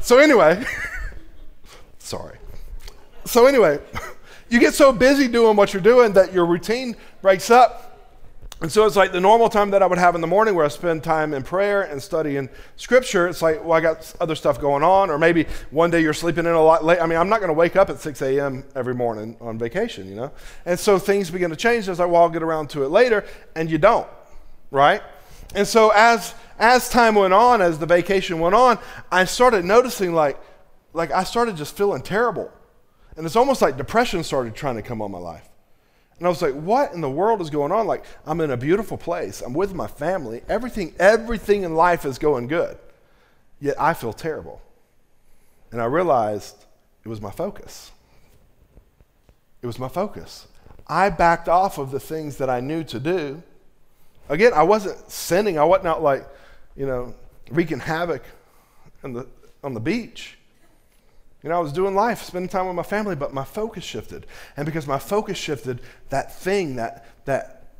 so 0.00 0.16
anyway, 0.16 0.64
sorry. 1.98 2.38
So 3.26 3.44
anyway, 3.44 3.78
you 4.50 4.58
get 4.58 4.74
so 4.74 4.92
busy 4.92 5.28
doing 5.28 5.56
what 5.56 5.72
you're 5.72 5.82
doing 5.82 6.12
that 6.14 6.32
your 6.34 6.44
routine 6.44 6.96
breaks 7.22 7.50
up. 7.50 7.86
And 8.60 8.70
so 8.70 8.84
it's 8.84 8.96
like 8.96 9.12
the 9.12 9.20
normal 9.20 9.48
time 9.48 9.70
that 9.70 9.82
I 9.82 9.86
would 9.86 9.96
have 9.96 10.14
in 10.14 10.20
the 10.20 10.26
morning 10.26 10.54
where 10.54 10.66
I 10.66 10.68
spend 10.68 11.02
time 11.02 11.32
in 11.32 11.42
prayer 11.42 11.82
and 11.82 12.02
studying 12.02 12.50
scripture. 12.76 13.26
It's 13.26 13.40
like, 13.40 13.64
well, 13.64 13.72
I 13.72 13.80
got 13.80 14.12
other 14.20 14.34
stuff 14.34 14.60
going 14.60 14.82
on. 14.82 15.08
Or 15.08 15.18
maybe 15.18 15.46
one 15.70 15.90
day 15.90 16.02
you're 16.02 16.12
sleeping 16.12 16.44
in 16.44 16.52
a 16.52 16.62
lot 16.62 16.84
late. 16.84 17.00
I 17.00 17.06
mean, 17.06 17.18
I'm 17.18 17.30
not 17.30 17.38
going 17.38 17.48
to 17.48 17.54
wake 17.54 17.76
up 17.76 17.88
at 17.88 18.00
6 18.00 18.20
a.m. 18.20 18.64
every 18.74 18.94
morning 18.94 19.34
on 19.40 19.56
vacation, 19.56 20.10
you 20.10 20.14
know? 20.14 20.30
And 20.66 20.78
so 20.78 20.98
things 20.98 21.30
begin 21.30 21.48
to 21.48 21.56
change. 21.56 21.88
It's 21.88 22.00
like, 22.00 22.10
well, 22.10 22.20
I'll 22.20 22.28
get 22.28 22.42
around 22.42 22.68
to 22.70 22.84
it 22.84 22.88
later. 22.88 23.24
And 23.56 23.70
you 23.70 23.78
don't, 23.78 24.06
right? 24.70 25.00
And 25.54 25.66
so 25.66 25.90
as, 25.94 26.34
as 26.58 26.90
time 26.90 27.14
went 27.14 27.32
on, 27.32 27.62
as 27.62 27.78
the 27.78 27.86
vacation 27.86 28.40
went 28.40 28.54
on, 28.54 28.78
I 29.10 29.24
started 29.24 29.64
noticing 29.64 30.12
like, 30.12 30.38
like 30.92 31.12
I 31.12 31.24
started 31.24 31.56
just 31.56 31.78
feeling 31.78 32.02
terrible. 32.02 32.52
And 33.20 33.26
it's 33.26 33.36
almost 33.36 33.60
like 33.60 33.76
depression 33.76 34.24
started 34.24 34.54
trying 34.54 34.76
to 34.76 34.82
come 34.82 35.02
on 35.02 35.10
my 35.10 35.18
life. 35.18 35.46
And 36.16 36.26
I 36.26 36.30
was 36.30 36.40
like, 36.40 36.54
what 36.54 36.94
in 36.94 37.02
the 37.02 37.10
world 37.10 37.42
is 37.42 37.50
going 37.50 37.70
on? 37.70 37.86
Like, 37.86 38.02
I'm 38.24 38.40
in 38.40 38.50
a 38.50 38.56
beautiful 38.56 38.96
place. 38.96 39.42
I'm 39.42 39.52
with 39.52 39.74
my 39.74 39.88
family. 39.88 40.40
Everything, 40.48 40.94
everything 40.98 41.64
in 41.64 41.74
life 41.74 42.06
is 42.06 42.18
going 42.18 42.46
good. 42.46 42.78
Yet 43.60 43.78
I 43.78 43.92
feel 43.92 44.14
terrible. 44.14 44.62
And 45.70 45.82
I 45.82 45.84
realized 45.84 46.64
it 47.04 47.10
was 47.10 47.20
my 47.20 47.30
focus. 47.30 47.90
It 49.60 49.66
was 49.66 49.78
my 49.78 49.88
focus. 49.88 50.46
I 50.86 51.10
backed 51.10 51.50
off 51.50 51.76
of 51.76 51.90
the 51.90 52.00
things 52.00 52.38
that 52.38 52.48
I 52.48 52.60
knew 52.60 52.84
to 52.84 52.98
do. 52.98 53.42
Again, 54.30 54.52
I 54.54 54.62
wasn't 54.62 55.10
sinning. 55.10 55.58
I 55.58 55.64
wasn't 55.64 55.88
out 55.88 56.02
like, 56.02 56.26
you 56.74 56.86
know, 56.86 57.14
wreaking 57.50 57.80
havoc 57.80 58.22
on 59.04 59.12
the, 59.12 59.26
on 59.62 59.74
the 59.74 59.80
beach. 59.80 60.38
You 61.42 61.48
know, 61.48 61.56
I 61.56 61.60
was 61.60 61.72
doing 61.72 61.94
life, 61.94 62.22
spending 62.22 62.48
time 62.48 62.66
with 62.66 62.76
my 62.76 62.82
family, 62.82 63.16
but 63.16 63.32
my 63.32 63.44
focus 63.44 63.82
shifted. 63.82 64.26
And 64.56 64.66
because 64.66 64.86
my 64.86 64.98
focus 64.98 65.38
shifted, 65.38 65.80
that 66.10 66.34
thing, 66.34 66.76
that, 66.76 67.06
that, 67.24 67.72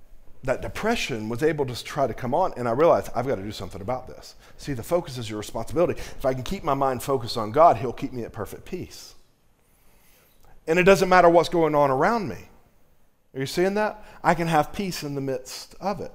that 0.44 0.62
depression 0.62 1.29
was 1.29 1.42
able 1.42 1.66
to 1.66 1.85
try 1.85 2.07
to 2.07 2.14
come 2.14 2.35
on. 2.35 2.55
And 2.57 2.66
I 2.66 2.73
realized 2.73 3.11
I've 3.14 3.27
got 3.27 3.37
to 3.37 3.42
do 3.42 3.53
something 3.53 3.83
about 3.83 4.07
this. 4.07 4.35
See, 4.57 4.73
the 4.73 4.83
focus 4.83 5.18
is 5.18 5.29
your 5.29 5.38
responsibility. 5.38 6.01
If 6.01 6.25
I 6.25 6.33
can 6.33 6.42
keep 6.42 6.64
my 6.64 6.75
mind 6.75 7.03
focused 7.03 7.37
on 7.37 7.53
God, 7.53 7.77
He'll 7.77 7.92
keep 7.92 8.12
me 8.12 8.23
at 8.23 8.33
perfect 8.33 8.64
peace. 8.64 9.14
And 10.66 10.79
it 10.79 10.85
doesn't 10.85 11.09
matter 11.09 11.29
what's 11.29 11.49
going 11.49 11.75
on 11.75 11.90
around 11.90 12.29
me. 12.29 12.49
Are 13.35 13.40
you 13.40 13.46
seeing 13.46 13.75
that? 13.75 14.03
I 14.25 14.35
can 14.35 14.49
have 14.49 14.73
peace 14.73 15.03
in 15.03 15.14
the 15.14 15.20
midst 15.20 15.75
of 15.81 16.01
it. 16.01 16.12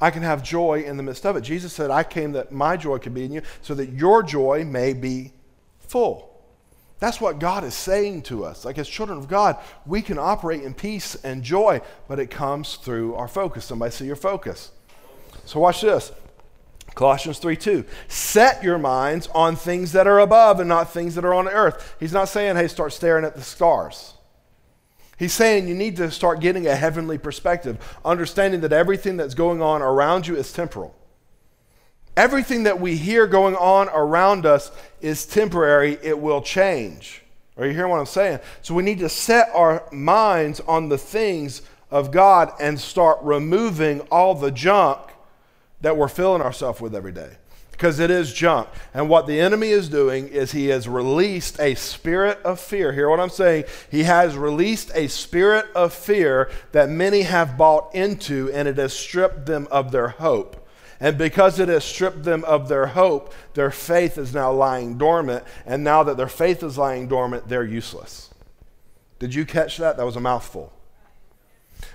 I 0.00 0.10
can 0.10 0.22
have 0.22 0.42
joy 0.42 0.82
in 0.82 0.96
the 0.96 1.02
midst 1.02 1.24
of 1.24 1.36
it. 1.36 1.40
Jesus 1.40 1.72
said, 1.72 1.90
I 1.90 2.04
came 2.04 2.32
that 2.32 2.52
my 2.52 2.76
joy 2.76 2.98
could 2.98 3.14
be 3.14 3.24
in 3.24 3.32
you 3.32 3.42
so 3.62 3.74
that 3.74 3.90
your 3.92 4.22
joy 4.22 4.64
may 4.64 4.92
be 4.92 5.32
full. 5.78 6.25
That's 6.98 7.20
what 7.20 7.38
God 7.38 7.64
is 7.64 7.74
saying 7.74 8.22
to 8.22 8.44
us. 8.44 8.64
Like, 8.64 8.78
as 8.78 8.88
children 8.88 9.18
of 9.18 9.28
God, 9.28 9.56
we 9.84 10.00
can 10.00 10.18
operate 10.18 10.62
in 10.62 10.72
peace 10.72 11.14
and 11.16 11.42
joy, 11.42 11.82
but 12.08 12.18
it 12.18 12.30
comes 12.30 12.76
through 12.76 13.14
our 13.16 13.28
focus. 13.28 13.66
Somebody 13.66 13.92
see 13.92 14.06
your 14.06 14.16
focus. 14.16 14.70
So, 15.44 15.60
watch 15.60 15.82
this 15.82 16.10
Colossians 16.94 17.38
3 17.38 17.56
2. 17.56 17.84
Set 18.08 18.64
your 18.64 18.78
minds 18.78 19.28
on 19.34 19.56
things 19.56 19.92
that 19.92 20.06
are 20.06 20.20
above 20.20 20.58
and 20.58 20.68
not 20.68 20.92
things 20.92 21.14
that 21.14 21.24
are 21.24 21.34
on 21.34 21.48
earth. 21.48 21.94
He's 22.00 22.12
not 22.12 22.28
saying, 22.28 22.56
hey, 22.56 22.68
start 22.68 22.92
staring 22.92 23.24
at 23.24 23.34
the 23.34 23.42
stars. 23.42 24.14
He's 25.18 25.32
saying 25.32 25.68
you 25.68 25.74
need 25.74 25.96
to 25.96 26.10
start 26.10 26.40
getting 26.40 26.66
a 26.66 26.74
heavenly 26.74 27.18
perspective, 27.18 27.78
understanding 28.04 28.60
that 28.62 28.72
everything 28.72 29.16
that's 29.16 29.34
going 29.34 29.62
on 29.62 29.82
around 29.82 30.26
you 30.26 30.36
is 30.36 30.52
temporal. 30.52 30.94
Everything 32.16 32.62
that 32.62 32.80
we 32.80 32.96
hear 32.96 33.26
going 33.26 33.56
on 33.56 33.88
around 33.90 34.46
us 34.46 34.70
is 35.00 35.26
temporary, 35.26 35.98
it 36.02 36.18
will 36.18 36.40
change. 36.40 37.22
Are 37.58 37.66
you 37.66 37.72
hearing 37.72 37.90
what 37.90 38.00
I'm 38.00 38.06
saying? 38.06 38.40
So 38.62 38.74
we 38.74 38.82
need 38.82 38.98
to 39.00 39.08
set 39.08 39.50
our 39.54 39.82
minds 39.92 40.60
on 40.60 40.88
the 40.88 40.98
things 40.98 41.62
of 41.90 42.10
God 42.10 42.52
and 42.60 42.80
start 42.80 43.18
removing 43.22 44.00
all 44.10 44.34
the 44.34 44.50
junk 44.50 44.98
that 45.80 45.96
we're 45.96 46.08
filling 46.08 46.42
ourselves 46.42 46.80
with 46.80 46.94
every 46.94 47.12
day 47.12 47.36
because 47.76 47.98
it 47.98 48.10
is 48.10 48.32
junk. 48.32 48.68
And 48.94 49.08
what 49.08 49.26
the 49.26 49.38
enemy 49.38 49.68
is 49.68 49.88
doing 49.90 50.28
is 50.28 50.52
he 50.52 50.68
has 50.68 50.88
released 50.88 51.60
a 51.60 51.74
spirit 51.74 52.38
of 52.42 52.58
fear. 52.58 52.92
Hear 52.92 53.10
what 53.10 53.20
I'm 53.20 53.28
saying? 53.28 53.64
He 53.90 54.04
has 54.04 54.36
released 54.36 54.90
a 54.94 55.08
spirit 55.08 55.66
of 55.74 55.92
fear 55.92 56.50
that 56.72 56.88
many 56.88 57.22
have 57.22 57.58
bought 57.58 57.94
into, 57.94 58.50
and 58.52 58.66
it 58.66 58.78
has 58.78 58.94
stripped 58.94 59.44
them 59.44 59.68
of 59.70 59.92
their 59.92 60.08
hope. 60.08 60.65
And 61.00 61.18
because 61.18 61.58
it 61.58 61.68
has 61.68 61.84
stripped 61.84 62.24
them 62.24 62.44
of 62.44 62.68
their 62.68 62.86
hope, 62.86 63.34
their 63.54 63.70
faith 63.70 64.18
is 64.18 64.34
now 64.34 64.52
lying 64.52 64.98
dormant. 64.98 65.44
And 65.64 65.84
now 65.84 66.02
that 66.02 66.16
their 66.16 66.28
faith 66.28 66.62
is 66.62 66.78
lying 66.78 67.08
dormant, 67.08 67.48
they're 67.48 67.64
useless. 67.64 68.30
Did 69.18 69.34
you 69.34 69.44
catch 69.44 69.76
that? 69.78 69.96
That 69.96 70.06
was 70.06 70.16
a 70.16 70.20
mouthful. 70.20 70.72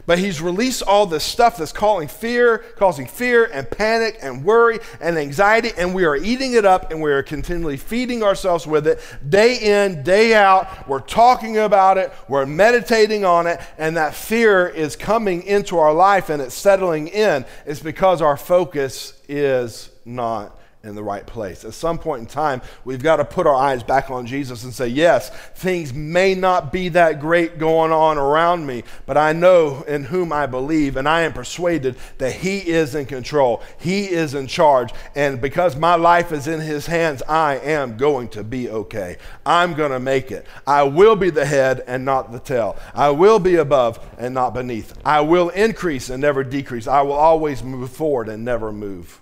But 0.06 0.20
he's 0.20 0.42
released 0.42 0.82
all 0.82 1.06
this 1.06 1.24
stuff 1.24 1.58
that's 1.58 1.72
causing 1.72 2.08
fear, 2.08 2.60
causing 2.78 3.06
fear 3.06 3.46
and 3.46 3.70
panic 3.70 4.18
and 4.22 4.44
worry 4.44 4.80
and 5.00 5.18
anxiety, 5.18 5.72
and 5.78 5.94
we 5.94 6.06
are 6.06 6.16
eating 6.16 6.54
it 6.54 6.66
up 6.66 6.92
and 6.92 7.02
we 7.02 7.12
are 7.12 7.24
continually 7.24 7.78
feeding 7.78 8.24
ourselves 8.24 8.66
with 8.66 8.88
it 8.88 9.00
day 9.28 9.58
in, 9.86 10.04
day 10.04 10.34
out. 10.34 10.88
We're 10.88 11.00
talking 11.00 11.58
about 11.58 11.98
it, 11.98 12.12
we're 12.28 12.46
meditating 12.46 13.26
on 13.26 13.48
it, 13.48 13.60
and 13.78 13.96
that 13.98 14.16
fear 14.16 14.68
is 14.68 14.96
coming 14.96 15.44
into 15.44 15.78
our 15.78 15.94
life 15.94 16.30
and 16.30 16.42
it's 16.42 16.56
settling 16.56 17.08
in. 17.08 17.46
It's 17.66 17.80
because 17.80 18.22
our 18.22 18.38
focus 18.38 19.22
is 19.28 19.92
not 20.04 20.61
in 20.84 20.96
the 20.96 21.04
right 21.04 21.26
place. 21.28 21.64
At 21.64 21.76
some 21.76 22.00
point 22.00 22.22
in 22.22 22.26
time, 22.26 22.62
we've 22.86 23.04
got 23.04 23.18
to 23.18 23.26
put 23.26 23.46
our 23.46 23.56
eyes 23.56 23.84
back 23.84 24.10
on 24.10 24.26
Jesus 24.26 24.64
and 24.64 24.74
say, 24.74 24.88
Yes, 24.88 25.30
things 25.30 25.94
may 25.94 26.34
not 26.34 26.72
be 26.72 26.90
that 26.90 27.20
great 27.20 27.60
going 27.60 27.92
on 27.92 28.18
around 28.18 28.66
me, 28.66 28.84
but 29.06 29.16
I 29.16 29.34
know 29.34 29.84
in 29.84 30.06
whom 30.06 30.34
I 30.34 30.48
believe, 30.48 30.98
and 30.98 31.08
I 31.08 31.22
am 31.22 31.34
persuaded 31.34 31.98
that 32.18 32.34
He 32.34 32.68
is 32.68 32.96
in 32.96 33.06
control. 33.06 33.62
He 33.80 34.10
is 34.10 34.34
in 34.34 34.48
charge. 34.48 34.92
And 35.16 35.40
because 35.40 35.76
my 35.76 35.96
life 35.96 36.32
is 36.32 36.48
in 36.48 36.60
His 36.60 36.88
hands, 36.88 37.22
I 37.28 37.58
am 37.58 37.98
going 37.98 38.30
to 38.30 38.44
be 38.44 38.70
okay. 38.70 39.18
I'm 39.46 39.76
going 39.76 39.92
to 39.92 40.00
make 40.00 40.32
it. 40.32 40.48
I 40.66 40.84
will 40.84 41.16
be 41.16 41.30
the 41.30 41.46
head 41.46 41.84
and 41.86 42.04
not 42.04 42.32
the 42.32 42.40
tail. 42.40 42.78
I 42.96 43.12
will 43.12 43.38
be 43.38 43.56
above 43.56 44.00
and 44.18 44.34
not 44.34 44.56
beneath. 44.56 44.98
I 45.06 45.22
will 45.22 45.50
increase 45.50 46.10
and 46.10 46.22
never 46.22 46.44
decrease. 46.44 46.88
I 46.88 47.02
will 47.02 47.14
always 47.14 47.62
move 47.62 47.92
forward 47.92 48.30
and 48.30 48.44
never 48.44 48.72
move 48.72 49.22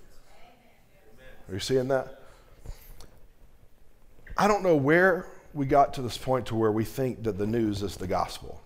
are 1.50 1.54
you 1.54 1.60
seeing 1.60 1.88
that? 1.88 2.22
I 4.38 4.48
don't 4.48 4.64
know 4.64 4.76
where 4.76 5.28
we 5.54 5.66
got 5.66 5.94
to 5.96 6.02
this 6.02 6.18
point 6.18 6.46
to 6.48 6.56
where 6.56 6.72
we 6.72 6.86
think 6.86 7.24
that 7.24 7.38
the 7.38 7.48
news 7.48 7.82
is 7.82 7.98
the 7.98 8.08
gospel. 8.08 8.62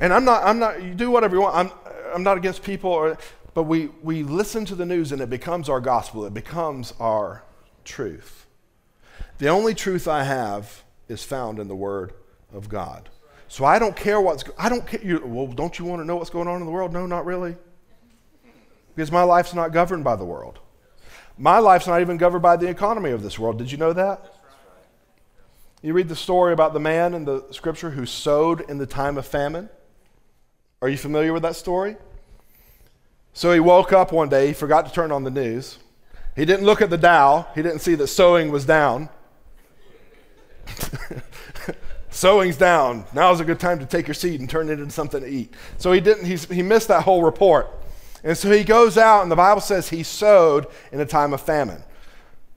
And 0.00 0.12
I'm 0.12 0.24
not, 0.24 0.42
I'm 0.44 0.58
not, 0.58 0.82
you 0.82 0.94
do 0.94 1.10
whatever 1.10 1.36
you 1.36 1.42
want. 1.42 1.56
I'm, 1.56 1.70
I'm 2.14 2.22
not 2.22 2.36
against 2.36 2.62
people, 2.62 2.90
or, 2.90 3.16
but 3.54 3.62
we, 3.62 3.86
we 4.02 4.22
listen 4.22 4.64
to 4.66 4.74
the 4.74 4.84
news 4.84 5.12
and 5.12 5.22
it 5.22 5.30
becomes 5.30 5.68
our 5.68 5.80
gospel. 5.80 6.26
It 6.26 6.34
becomes 6.34 6.92
our 7.00 7.44
truth. 7.84 8.46
The 9.38 9.48
only 9.48 9.74
truth 9.74 10.06
I 10.06 10.24
have 10.24 10.82
is 11.08 11.22
found 11.22 11.58
in 11.58 11.68
the 11.68 11.76
Word 11.76 12.12
of 12.52 12.68
God. 12.68 13.08
So 13.48 13.64
I 13.64 13.78
don't 13.78 13.94
care 13.94 14.20
what's, 14.20 14.44
I 14.58 14.68
don't 14.68 14.86
care. 14.86 15.00
You, 15.02 15.22
well, 15.24 15.46
don't 15.46 15.78
you 15.78 15.84
want 15.84 16.02
to 16.02 16.04
know 16.04 16.16
what's 16.16 16.30
going 16.30 16.48
on 16.48 16.60
in 16.60 16.66
the 16.66 16.72
world? 16.72 16.92
No, 16.92 17.06
not 17.06 17.24
really. 17.24 17.56
Because 18.94 19.12
my 19.12 19.22
life's 19.22 19.54
not 19.54 19.72
governed 19.72 20.04
by 20.04 20.16
the 20.16 20.24
world. 20.24 20.58
My 21.38 21.58
life's 21.58 21.86
not 21.86 22.00
even 22.00 22.16
governed 22.16 22.42
by 22.42 22.56
the 22.56 22.68
economy 22.68 23.10
of 23.10 23.22
this 23.22 23.38
world. 23.38 23.58
Did 23.58 23.70
you 23.70 23.78
know 23.78 23.92
that? 23.92 24.34
You 25.82 25.92
read 25.92 26.08
the 26.08 26.16
story 26.16 26.52
about 26.52 26.72
the 26.72 26.80
man 26.80 27.14
in 27.14 27.24
the 27.24 27.44
scripture 27.50 27.90
who 27.90 28.06
sowed 28.06 28.62
in 28.70 28.78
the 28.78 28.86
time 28.86 29.18
of 29.18 29.26
famine. 29.26 29.68
Are 30.80 30.88
you 30.88 30.96
familiar 30.96 31.32
with 31.32 31.42
that 31.42 31.56
story? 31.56 31.96
So 33.34 33.52
he 33.52 33.60
woke 33.60 33.92
up 33.92 34.12
one 34.12 34.30
day, 34.30 34.48
he 34.48 34.52
forgot 34.54 34.86
to 34.86 34.92
turn 34.92 35.12
on 35.12 35.22
the 35.24 35.30
news. 35.30 35.78
He 36.34 36.44
didn't 36.44 36.64
look 36.64 36.80
at 36.80 36.90
the 36.90 36.98
Dow, 36.98 37.46
he 37.54 37.62
didn't 37.62 37.80
see 37.80 37.94
that 37.94 38.06
sowing 38.06 38.50
was 38.50 38.64
down. 38.64 39.10
Sowing's 42.16 42.56
down. 42.56 43.04
Now's 43.12 43.40
a 43.40 43.44
good 43.44 43.60
time 43.60 43.78
to 43.78 43.84
take 43.84 44.08
your 44.08 44.14
seed 44.14 44.40
and 44.40 44.48
turn 44.48 44.70
it 44.70 44.80
into 44.80 44.90
something 44.90 45.20
to 45.20 45.28
eat. 45.28 45.52
So 45.76 45.92
he 45.92 46.00
didn't, 46.00 46.24
he's, 46.24 46.46
he 46.46 46.62
missed 46.62 46.88
that 46.88 47.02
whole 47.02 47.22
report. 47.22 47.68
And 48.24 48.34
so 48.34 48.50
he 48.50 48.64
goes 48.64 48.96
out, 48.96 49.20
and 49.20 49.30
the 49.30 49.36
Bible 49.36 49.60
says 49.60 49.90
he 49.90 50.02
sowed 50.02 50.66
in 50.92 51.00
a 51.00 51.04
time 51.04 51.34
of 51.34 51.42
famine. 51.42 51.82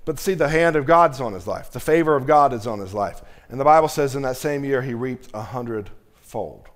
But 0.06 0.18
see, 0.18 0.34
the 0.34 0.48
hand 0.48 0.78
of 0.78 0.86
God's 0.86 1.20
on 1.20 1.34
his 1.34 1.46
life, 1.46 1.72
the 1.72 1.80
favor 1.82 2.16
of 2.16 2.26
God 2.26 2.54
is 2.54 2.66
on 2.66 2.80
his 2.80 2.94
life. 2.94 3.22
And 3.50 3.60
the 3.60 3.66
Bible 3.66 3.90
says 3.90 4.16
in 4.16 4.22
that 4.22 4.38
same 4.38 4.64
year 4.64 4.82
he 4.82 4.94
reaped 4.94 5.28
a 5.34 5.42
hundredfold. 5.42 6.70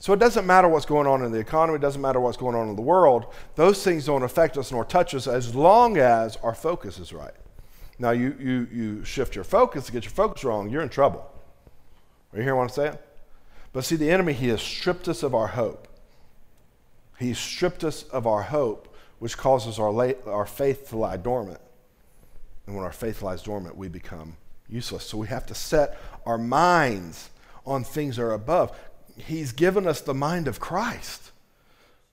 So 0.00 0.12
it 0.12 0.18
doesn't 0.18 0.48
matter 0.48 0.66
what's 0.66 0.84
going 0.84 1.06
on 1.06 1.22
in 1.22 1.30
the 1.30 1.38
economy, 1.38 1.76
it 1.76 1.82
doesn't 1.82 2.02
matter 2.02 2.18
what's 2.18 2.36
going 2.36 2.56
on 2.56 2.68
in 2.68 2.74
the 2.74 2.82
world. 2.82 3.32
Those 3.54 3.84
things 3.84 4.06
don't 4.06 4.24
affect 4.24 4.58
us 4.58 4.72
nor 4.72 4.84
touch 4.84 5.14
us 5.14 5.28
as 5.28 5.54
long 5.54 5.96
as 5.96 6.36
our 6.38 6.56
focus 6.56 6.98
is 6.98 7.12
right. 7.12 7.34
Now, 8.00 8.10
you, 8.10 8.36
you, 8.40 8.68
you 8.72 9.04
shift 9.04 9.36
your 9.36 9.44
focus 9.44 9.86
to 9.86 9.92
get 9.92 10.02
your 10.02 10.10
focus 10.10 10.42
wrong, 10.42 10.68
you're 10.68 10.82
in 10.82 10.88
trouble. 10.88 11.30
You 12.36 12.42
hearing 12.42 12.58
what 12.58 12.64
I'm 12.64 12.68
saying? 12.68 12.98
But 13.72 13.84
see, 13.84 13.96
the 13.96 14.10
enemy, 14.10 14.34
he 14.34 14.48
has 14.48 14.60
stripped 14.60 15.08
us 15.08 15.22
of 15.22 15.34
our 15.34 15.48
hope. 15.48 15.88
He's 17.18 17.38
stripped 17.38 17.82
us 17.82 18.02
of 18.04 18.26
our 18.26 18.42
hope, 18.42 18.94
which 19.18 19.38
causes 19.38 19.78
our, 19.78 19.90
late, 19.90 20.18
our 20.26 20.44
faith 20.44 20.90
to 20.90 20.98
lie 20.98 21.16
dormant. 21.16 21.60
And 22.66 22.76
when 22.76 22.84
our 22.84 22.92
faith 22.92 23.22
lies 23.22 23.42
dormant, 23.42 23.76
we 23.76 23.88
become 23.88 24.36
useless. 24.68 25.04
So 25.04 25.16
we 25.16 25.28
have 25.28 25.46
to 25.46 25.54
set 25.54 25.98
our 26.26 26.36
minds 26.36 27.30
on 27.64 27.84
things 27.84 28.16
that 28.16 28.22
are 28.22 28.34
above. 28.34 28.76
He's 29.16 29.52
given 29.52 29.86
us 29.86 30.02
the 30.02 30.14
mind 30.14 30.46
of 30.46 30.60
Christ. 30.60 31.32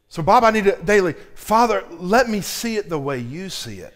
So, 0.07 0.21
Bob, 0.21 0.43
I 0.43 0.51
need 0.51 0.65
to 0.65 0.77
daily, 0.83 1.13
Father, 1.33 1.83
let 1.91 2.29
me 2.29 2.39
see 2.41 2.77
it 2.77 2.87
the 2.87 2.99
way 2.99 3.19
you 3.19 3.49
see 3.49 3.79
it. 3.79 3.93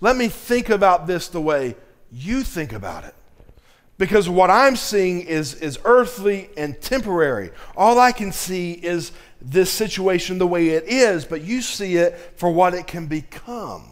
Let 0.00 0.16
me 0.16 0.28
think 0.28 0.68
about 0.68 1.06
this 1.06 1.26
the 1.28 1.40
way 1.40 1.74
you 2.12 2.42
think 2.42 2.72
about 2.72 3.04
it. 3.04 3.14
Because 3.98 4.28
what 4.28 4.48
I'm 4.48 4.76
seeing 4.76 5.22
is, 5.22 5.54
is 5.54 5.78
earthly 5.84 6.50
and 6.56 6.80
temporary. 6.80 7.50
All 7.76 7.98
I 7.98 8.12
can 8.12 8.30
see 8.30 8.72
is 8.72 9.10
this 9.42 9.70
situation 9.70 10.38
the 10.38 10.46
way 10.46 10.68
it 10.70 10.84
is, 10.84 11.24
but 11.24 11.42
you 11.42 11.60
see 11.60 11.96
it 11.96 12.16
for 12.36 12.50
what 12.50 12.74
it 12.74 12.86
can 12.86 13.06
become. 13.06 13.84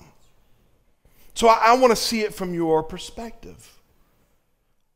So 1.34 1.48
I, 1.48 1.72
I 1.72 1.76
want 1.76 1.90
to 1.90 1.96
see 1.96 2.22
it 2.22 2.34
from 2.34 2.54
your 2.54 2.84
perspective. 2.84 3.72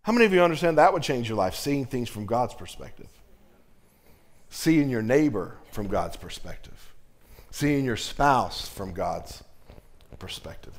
How 0.03 0.13
many 0.13 0.27
of 0.27 0.33
you 0.33 0.43
understand 0.43 0.79
that 0.79 0.93
would 0.93 1.03
change 1.03 1.29
your 1.29 1.37
life, 1.37 1.57
seeing 1.57 1.85
things 1.85 2.09
from 2.09 2.25
God's 2.25 2.55
perspective? 2.55 3.09
Seeing 4.49 4.89
your 4.89 5.03
neighbor 5.03 5.57
from 5.73 5.89
God's 5.89 6.17
perspective, 6.17 6.93
seeing 7.51 7.85
your 7.85 7.97
spouse 7.97 8.69
from 8.69 8.93
God's 8.93 9.45
perspective 10.19 10.73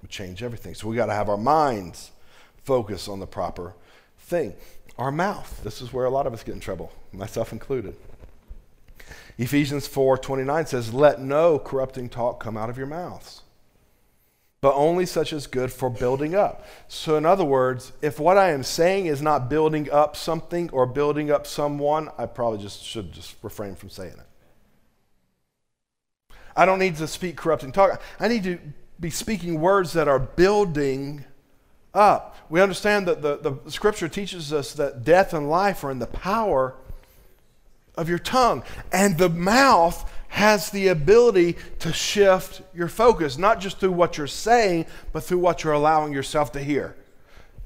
would 0.00 0.10
change 0.10 0.42
everything. 0.42 0.74
So 0.74 0.88
we 0.88 0.96
got 0.96 1.06
to 1.06 1.14
have 1.14 1.28
our 1.28 1.36
minds 1.36 2.10
focus 2.64 3.08
on 3.08 3.20
the 3.20 3.26
proper 3.26 3.74
thing. 4.18 4.54
Our 4.98 5.10
mouth. 5.10 5.62
This 5.64 5.80
is 5.80 5.92
where 5.92 6.04
a 6.04 6.10
lot 6.10 6.26
of 6.26 6.32
us 6.32 6.42
get 6.42 6.54
in 6.54 6.60
trouble, 6.60 6.92
myself 7.12 7.52
included. 7.52 7.96
Ephesians 9.38 9.86
4:29 9.86 10.66
says, 10.66 10.92
"Let 10.92 11.20
no 11.20 11.58
corrupting 11.58 12.10
talk 12.10 12.38
come 12.38 12.56
out 12.56 12.68
of 12.68 12.76
your 12.76 12.86
mouths, 12.86 13.42
but 14.60 14.74
only 14.74 15.06
such 15.06 15.32
as 15.32 15.46
good 15.46 15.72
for 15.72 15.88
building 15.88 16.34
up." 16.34 16.64
So 16.86 17.16
in 17.16 17.24
other 17.24 17.44
words, 17.44 17.92
if 18.02 18.20
what 18.20 18.36
I 18.36 18.50
am 18.50 18.62
saying 18.62 19.06
is 19.06 19.22
not 19.22 19.48
building 19.48 19.90
up 19.90 20.16
something 20.16 20.68
or 20.70 20.86
building 20.86 21.30
up 21.30 21.46
someone, 21.46 22.10
I 22.18 22.26
probably 22.26 22.58
just 22.58 22.84
should 22.84 23.12
just 23.12 23.36
refrain 23.42 23.74
from 23.74 23.88
saying 23.88 24.12
it. 24.12 24.26
I 26.54 26.66
don't 26.66 26.78
need 26.78 26.96
to 26.96 27.08
speak 27.08 27.36
corrupting 27.36 27.72
talk. 27.72 28.00
I 28.20 28.28
need 28.28 28.44
to 28.44 28.58
be 29.00 29.08
speaking 29.08 29.60
words 29.60 29.94
that 29.94 30.06
are 30.06 30.18
building 30.18 31.24
up. 31.94 32.36
We 32.48 32.60
understand 32.60 33.06
that 33.08 33.22
the, 33.22 33.36
the 33.36 33.70
scripture 33.70 34.08
teaches 34.08 34.52
us 34.52 34.72
that 34.74 35.04
death 35.04 35.32
and 35.32 35.48
life 35.48 35.84
are 35.84 35.90
in 35.90 35.98
the 35.98 36.06
power 36.06 36.74
of 37.96 38.08
your 38.08 38.18
tongue. 38.18 38.62
And 38.92 39.18
the 39.18 39.28
mouth 39.28 40.10
has 40.28 40.70
the 40.70 40.88
ability 40.88 41.56
to 41.80 41.92
shift 41.92 42.62
your 42.74 42.88
focus, 42.88 43.36
not 43.36 43.60
just 43.60 43.78
through 43.78 43.92
what 43.92 44.16
you're 44.16 44.26
saying, 44.26 44.86
but 45.12 45.22
through 45.22 45.38
what 45.38 45.62
you're 45.62 45.74
allowing 45.74 46.12
yourself 46.12 46.52
to 46.52 46.60
hear. 46.62 46.96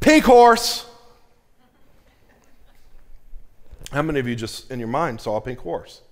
Pink 0.01 0.25
horse. 0.25 0.87
How 3.93 4.03
many 4.03 4.19
of 4.19 4.27
you 4.27 4.35
just 4.35 4.71
in 4.71 4.81
your 4.81 4.89
mind 4.89 5.21
saw 5.21 5.37
a 5.37 5.41
pink 5.41 5.61
horse? 5.61 6.03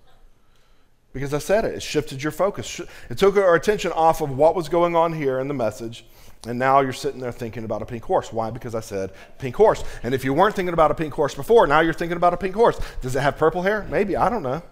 Because 1.13 1.35
I 1.35 1.39
said 1.39 1.65
it, 1.65 1.75
it 1.75 1.83
shifted 1.83 2.23
your 2.23 2.33
focus. 2.33 2.81
It 3.11 3.19
took 3.19 3.37
our 3.37 3.55
attention 3.55 3.93
off 3.93 4.21
of 4.21 4.37
what 4.37 4.55
was 4.55 4.69
going 4.69 4.97
on 4.97 5.13
here 5.13 5.39
in 5.41 5.49
the 5.49 5.55
message 5.55 6.05
and 6.47 6.59
now 6.59 6.81
you're 6.81 6.93
sitting 6.93 7.21
there 7.21 7.33
thinking 7.33 7.65
about 7.65 7.83
a 7.83 7.87
pink 7.87 8.05
horse. 8.05 8.33
Why? 8.33 8.51
Because 8.51 8.75
I 8.75 8.81
said 8.81 9.13
pink 9.39 9.57
horse. 9.57 9.83
And 10.03 10.15
if 10.15 10.25
you 10.25 10.35
weren't 10.35 10.55
thinking 10.55 10.75
about 10.75 10.91
a 10.91 10.95
pink 10.95 11.15
horse 11.15 11.35
before, 11.35 11.67
now 11.67 11.81
you're 11.81 11.95
thinking 11.95 12.17
about 12.17 12.35
a 12.35 12.37
pink 12.37 12.55
horse. 12.55 12.79
Does 13.01 13.17
it 13.17 13.21
have 13.21 13.39
purple 13.39 13.63
hair? 13.63 13.87
Maybe. 13.91 14.17
I 14.17 14.29
don't 14.29 14.43
know. 14.43 14.63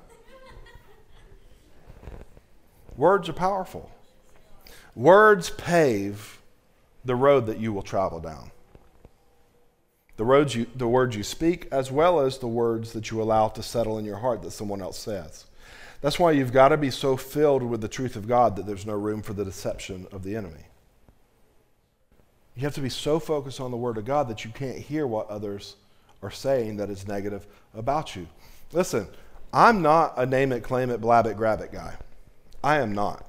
Words 2.96 3.28
are 3.28 3.35
powerful. 3.35 3.90
Words 4.94 5.50
pave 5.50 6.40
the 7.04 7.16
road 7.16 7.46
that 7.46 7.58
you 7.58 7.72
will 7.72 7.82
travel 7.82 8.20
down. 8.20 8.50
The 10.18 10.24
words, 10.24 10.54
you, 10.54 10.66
the 10.76 10.87
words 10.87 11.16
you 11.16 11.22
speak, 11.22 11.66
as 11.72 11.90
well 11.90 12.20
as 12.20 12.38
the 12.38 12.46
words 12.46 12.92
that 12.92 13.11
you 13.11 13.22
allow 13.22 13.48
to 13.48 13.62
settle 13.62 13.98
in 13.98 14.04
your 14.04 14.18
heart 14.18 14.42
that 14.42 14.50
someone 14.50 14.82
else 14.82 14.98
says. 14.98 15.46
That's 16.02 16.18
why 16.18 16.32
you've 16.32 16.52
got 16.52 16.68
to 16.68 16.76
be 16.76 16.90
so 16.90 17.16
filled 17.16 17.62
with 17.62 17.80
the 17.80 17.88
truth 17.88 18.14
of 18.14 18.28
God 18.28 18.56
that 18.56 18.66
there's 18.66 18.85
no 18.85 18.94
room 18.94 19.22
for 19.22 19.32
the 19.32 19.44
deception 19.44 20.06
of 20.12 20.22
the 20.22 20.37
enemy. 20.37 20.66
You 22.54 22.62
have 22.62 22.74
to 22.74 22.80
be 22.80 22.88
so 22.88 23.18
focused 23.18 23.60
on 23.60 23.70
the 23.70 23.76
Word 23.76 23.98
of 23.98 24.04
God 24.04 24.28
that 24.28 24.44
you 24.44 24.50
can't 24.50 24.78
hear 24.78 25.06
what 25.06 25.28
others 25.28 25.76
are 26.22 26.30
saying 26.30 26.76
that 26.76 26.90
is 26.90 27.08
negative 27.08 27.46
about 27.74 28.14
you. 28.14 28.28
Listen, 28.72 29.08
I'm 29.52 29.82
not 29.82 30.14
a 30.16 30.26
name 30.26 30.52
it, 30.52 30.62
claim 30.62 30.90
it, 30.90 31.00
blab 31.00 31.26
it, 31.26 31.36
grab 31.36 31.60
it 31.60 31.72
guy. 31.72 31.96
I 32.62 32.78
am 32.78 32.92
not. 32.92 33.26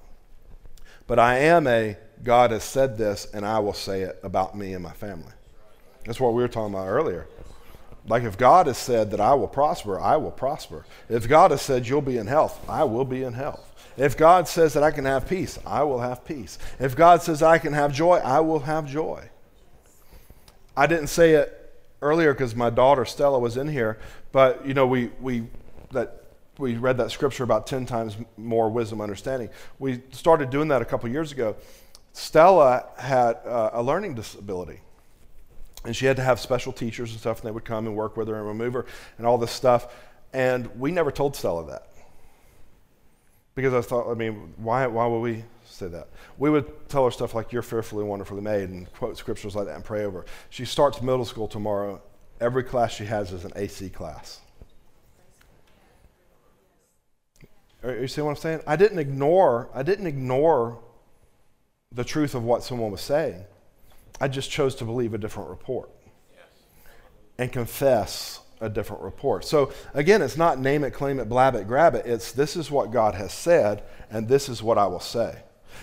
But 1.07 1.19
I 1.19 1.39
am 1.39 1.67
a 1.67 1.97
God 2.23 2.51
has 2.51 2.63
said 2.63 2.97
this 2.97 3.27
and 3.33 3.45
I 3.45 3.59
will 3.59 3.73
say 3.73 4.01
it 4.01 4.19
about 4.23 4.55
me 4.57 4.73
and 4.73 4.83
my 4.83 4.93
family. 4.93 5.33
That's 6.05 6.19
what 6.19 6.33
we 6.33 6.41
were 6.41 6.47
talking 6.47 6.73
about 6.73 6.87
earlier. 6.87 7.27
Like 8.07 8.23
if 8.23 8.37
God 8.37 8.67
has 8.67 8.77
said 8.77 9.11
that 9.11 9.21
I 9.21 9.33
will 9.33 9.47
prosper, 9.47 9.99
I 9.99 10.17
will 10.17 10.31
prosper. 10.31 10.85
If 11.07 11.27
God 11.27 11.51
has 11.51 11.61
said 11.61 11.87
you'll 11.87 12.01
be 12.01 12.17
in 12.17 12.27
health, 12.27 12.59
I 12.69 12.83
will 12.83 13.05
be 13.05 13.23
in 13.23 13.33
health. 13.33 13.69
If 13.95 14.17
God 14.17 14.47
says 14.47 14.73
that 14.73 14.83
I 14.83 14.91
can 14.91 15.05
have 15.05 15.27
peace, 15.27 15.57
I 15.65 15.83
will 15.83 15.99
have 15.99 16.25
peace. 16.25 16.57
If 16.79 16.95
God 16.95 17.21
says 17.21 17.41
I 17.41 17.59
can 17.59 17.73
have 17.73 17.93
joy, 17.93 18.17
I 18.17 18.39
will 18.39 18.59
have 18.59 18.87
joy. 18.87 19.29
I 20.75 20.87
didn't 20.87 21.07
say 21.07 21.33
it 21.33 21.59
earlier 22.01 22.33
because 22.33 22.55
my 22.55 22.69
daughter 22.69 23.05
Stella 23.05 23.39
was 23.39 23.55
in 23.55 23.67
here, 23.67 23.99
but 24.31 24.65
you 24.65 24.73
know 24.73 24.87
we 24.87 25.11
we 25.21 25.47
that 25.91 26.23
we 26.57 26.75
read 26.75 26.97
that 26.97 27.11
scripture 27.11 27.43
about 27.43 27.65
10 27.65 27.85
times 27.85 28.17
more 28.37 28.69
wisdom 28.69 29.01
understanding. 29.01 29.49
We 29.79 30.01
started 30.11 30.49
doing 30.49 30.67
that 30.67 30.81
a 30.81 30.85
couple 30.85 31.09
years 31.09 31.31
ago. 31.31 31.55
Stella 32.11 32.85
had 32.97 33.37
uh, 33.45 33.71
a 33.73 33.81
learning 33.81 34.13
disability 34.13 34.81
and 35.85 35.95
she 35.95 36.05
had 36.05 36.17
to 36.17 36.23
have 36.23 36.39
special 36.39 36.71
teachers 36.71 37.11
and 37.11 37.19
stuff, 37.19 37.39
and 37.39 37.47
they 37.47 37.51
would 37.51 37.65
come 37.65 37.85
and 37.87 37.95
work 37.95 38.15
with 38.17 38.27
her 38.27 38.35
and 38.35 38.47
remove 38.47 38.73
her 38.73 38.85
and 39.17 39.27
all 39.27 39.37
this 39.37 39.51
stuff. 39.51 39.93
And 40.31 40.67
we 40.79 40.91
never 40.91 41.11
told 41.11 41.35
Stella 41.35 41.65
that 41.67 41.87
because 43.55 43.73
I 43.73 43.81
thought, 43.81 44.09
I 44.09 44.15
mean, 44.15 44.53
why, 44.57 44.87
why 44.87 45.05
would 45.05 45.19
we 45.19 45.43
say 45.65 45.87
that? 45.87 46.07
We 46.37 46.49
would 46.49 46.89
tell 46.89 47.05
her 47.05 47.11
stuff 47.11 47.33
like, 47.35 47.51
You're 47.51 47.61
fearfully 47.61 48.03
wonderfully 48.03 48.41
made, 48.41 48.69
and 48.69 48.91
quote 48.93 49.17
scriptures 49.17 49.55
like 49.55 49.65
that 49.65 49.75
and 49.75 49.83
pray 49.83 50.05
over. 50.05 50.19
Her. 50.19 50.25
She 50.49 50.65
starts 50.65 51.01
middle 51.01 51.25
school 51.25 51.47
tomorrow. 51.47 52.01
Every 52.41 52.63
class 52.63 52.93
she 52.93 53.05
has 53.05 53.31
is 53.31 53.45
an 53.45 53.51
AC 53.55 53.89
class. 53.89 54.39
You 57.83 58.07
see 58.07 58.21
what 58.21 58.31
I'm 58.31 58.35
saying? 58.37 58.61
I 58.65 58.75
didn't 58.75 58.99
ignore, 58.99 59.69
I 59.73 59.83
didn't 59.83 60.07
ignore 60.07 60.79
the 61.91 62.03
truth 62.03 62.33
of 62.33 62.43
what 62.43 62.63
someone 62.63 62.91
was 62.91 63.01
saying. 63.01 63.43
I 64.19 64.27
just 64.27 64.49
chose 64.49 64.75
to 64.75 64.85
believe 64.85 65.13
a 65.13 65.17
different 65.17 65.49
report 65.49 65.89
and 67.37 67.51
confess 67.51 68.39
a 68.61 68.69
different 68.69 69.03
report. 69.03 69.43
So 69.43 69.73
again, 69.93 70.21
it's 70.21 70.37
not 70.37 70.59
name 70.59 70.83
it, 70.83 70.91
claim 70.91 71.19
it, 71.19 71.27
blab 71.27 71.55
it, 71.55 71.67
grab 71.67 71.95
it. 71.95 72.05
It's 72.05 72.31
this 72.31 72.55
is 72.55 72.71
what 72.71 72.91
God 72.91 73.15
has 73.15 73.33
said, 73.33 73.83
and 74.09 74.27
this 74.27 74.47
is 74.47 74.63
what 74.63 74.77
I 74.77 74.87
will 74.87 74.99
say. 74.99 75.39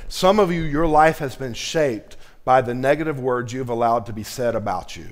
Some 0.09 0.39
of 0.39 0.51
you, 0.51 0.63
your 0.63 0.87
life 0.87 1.19
has 1.19 1.37
been 1.37 1.55
shaped 1.55 2.17
by 2.45 2.63
the 2.63 2.75
negative 2.75 3.21
words 3.21 3.53
you've 3.53 3.69
allowed 3.69 4.07
to 4.07 4.13
be 4.13 4.23
said 4.23 4.55
about 4.55 4.97
you. 4.97 5.09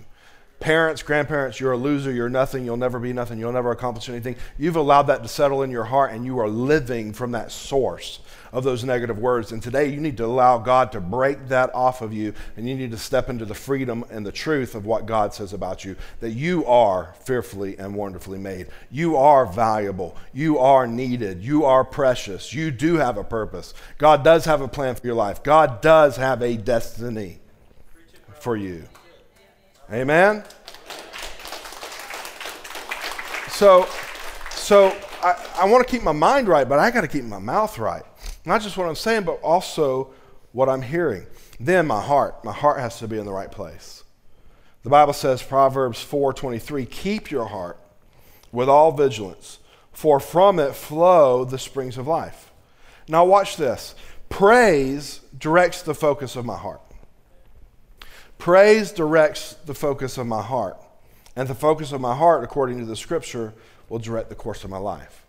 Parents, 0.61 1.03
grandparents, 1.03 1.61
you're 1.61 1.73
a 1.73 1.77
loser, 1.77 2.11
you're 2.11 2.29
nothing, 2.29 2.65
you'll 2.65 2.77
never 2.77 2.99
be 2.99 3.13
nothing, 3.13 3.39
you'll 3.39 3.53
never 3.53 3.71
accomplish 3.71 4.09
anything. 4.09 4.37
You've 4.59 4.77
allowed 4.77 5.03
that 5.05 5.23
to 5.23 5.29
settle 5.29 5.63
in 5.63 5.71
your 5.71 5.85
heart, 5.85 6.13
and 6.13 6.25
you 6.25 6.41
are 6.41 6.49
living 6.49 7.13
from 7.13 7.33
that 7.33 7.53
source 7.53 8.19
of 8.53 8.65
those 8.65 8.85
negative 8.85 9.19
words. 9.19 9.53
And 9.53 9.63
today 9.63 9.87
you 9.89 10.01
need 10.01 10.17
to 10.19 10.25
allow 10.25 10.59
God 10.59 10.93
to 10.93 11.01
break 11.01 11.49
that 11.49 11.75
off 11.75 12.03
of 12.03 12.13
you 12.13 12.35
and 12.57 12.69
you 12.69 12.75
need 12.75 12.91
to 12.91 12.99
step 12.99 13.29
into 13.29 13.45
the 13.45 13.55
freedom 13.55 14.05
and 14.11 14.25
the 14.25 14.33
truth 14.33 14.75
of 14.75 14.87
what 14.87 15.07
God 15.07 15.35
says 15.35 15.53
about 15.53 15.85
you 15.85 15.97
that 16.21 16.31
you 16.31 16.65
are 16.67 17.15
fearfully 17.21 17.79
and 17.79 17.95
wonderfully 17.95 18.39
made. 18.39 18.69
You 18.91 19.17
are 19.17 19.47
valuable. 19.47 20.17
You 20.33 20.59
are 20.59 20.87
needed. 20.87 21.43
You 21.43 21.65
are 21.65 21.85
precious. 21.85 22.53
You 22.53 22.71
do 22.71 22.97
have 22.97 23.17
a 23.17 23.25
purpose. 23.25 23.75
God 23.99 24.25
does 24.25 24.45
have 24.45 24.61
a 24.61 24.69
plan 24.69 24.95
for 24.95 25.07
your 25.07 25.17
life. 25.17 25.43
God 25.43 25.81
does 25.81 26.17
have 26.17 26.43
a 26.43 26.57
destiny 26.57 27.39
for 28.41 28.57
you. 28.57 28.85
Amen. 29.91 30.45
So, 33.49 33.89
so 34.51 34.95
I, 35.23 35.47
I 35.57 35.65
want 35.65 35.87
to 35.87 35.91
keep 35.91 36.03
my 36.03 36.13
mind 36.13 36.47
right, 36.47 36.69
but 36.69 36.79
I 36.79 36.91
got 36.91 37.01
to 37.01 37.09
keep 37.09 37.25
my 37.25 37.39
mouth 37.39 37.79
right. 37.79 38.03
Not 38.45 38.61
just 38.61 38.77
what 38.77 38.87
I'm 38.87 38.95
saying, 38.95 39.25
but 39.25 39.41
also 39.43 40.11
what 40.53 40.69
I'm 40.69 40.83
hearing. 40.83 41.27
Then 41.59 41.87
my 41.87 42.03
heart, 42.03 42.45
my 42.45 42.53
heart 42.53 42.81
has 42.81 42.99
to 42.99 43.09
be 43.09 43.19
in 43.19 43.25
the 43.25 43.33
right 43.33 43.51
place. 43.51 44.05
The 44.83 44.91
Bible 44.91 45.15
says, 45.15 45.43
Proverbs 45.43 46.05
4:23, 46.05 46.89
keep 46.89 47.31
your 47.31 47.47
heart 47.47 47.79
with 48.53 48.69
all 48.69 48.93
vigilance, 48.93 49.59
for 49.93 50.21
from 50.21 50.59
it 50.59 50.75
flow 50.75 51.45
the 51.45 51.59
springs 51.59 51.99
of 51.99 52.07
life. 52.07 52.53
Now 53.09 53.25
watch 53.25 53.57
this. 53.57 53.95
Praise 54.29 55.21
directs 55.37 55.83
the 55.83 55.95
focus 55.95 56.37
of 56.37 56.45
my 56.45 56.57
heart. 56.57 56.83
Praise 58.39 58.93
directs 58.93 59.55
the 59.67 59.75
focus 59.75 60.17
of 60.17 60.27
my 60.27 60.43
heart. 60.43 60.79
And 61.37 61.49
the 61.49 61.55
focus 61.55 61.93
of 61.93 62.01
my 62.01 62.17
heart, 62.17 62.43
according 62.43 62.79
to 62.79 62.85
the 62.85 62.97
scripture, 62.97 63.53
will 63.89 63.99
direct 63.99 64.29
the 64.29 64.35
course 64.35 64.65
of 64.65 64.71
my 64.71 64.79
life. 64.79 65.25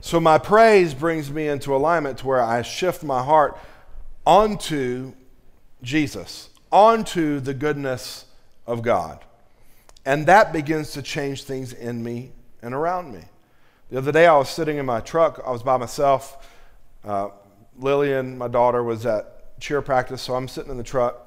So 0.00 0.20
my 0.20 0.38
praise 0.38 0.94
brings 0.94 1.30
me 1.30 1.48
into 1.48 1.74
alignment 1.74 2.18
to 2.18 2.26
where 2.26 2.42
I 2.42 2.62
shift 2.62 3.02
my 3.02 3.22
heart 3.22 3.58
onto 4.26 5.12
Jesus, 5.82 6.50
onto 6.70 7.40
the 7.40 7.54
goodness 7.54 8.26
of 8.66 8.82
God. 8.82 9.24
And 10.04 10.26
that 10.26 10.52
begins 10.52 10.92
to 10.92 11.02
change 11.02 11.44
things 11.44 11.72
in 11.72 12.02
me 12.02 12.32
and 12.62 12.74
around 12.74 13.12
me. 13.12 13.22
The 13.90 13.98
other 13.98 14.12
day 14.12 14.26
I 14.26 14.36
was 14.36 14.48
sitting 14.48 14.78
in 14.78 14.86
my 14.86 15.00
truck, 15.00 15.40
I 15.46 15.50
was 15.50 15.62
by 15.62 15.76
myself. 15.76 16.48
Uh, 17.04 17.30
Lillian, 17.78 18.38
my 18.38 18.48
daughter, 18.48 18.82
was 18.82 19.06
at 19.06 19.60
cheer 19.60 19.82
practice, 19.82 20.22
so 20.22 20.34
I'm 20.34 20.48
sitting 20.48 20.70
in 20.70 20.76
the 20.76 20.84
truck. 20.84 21.25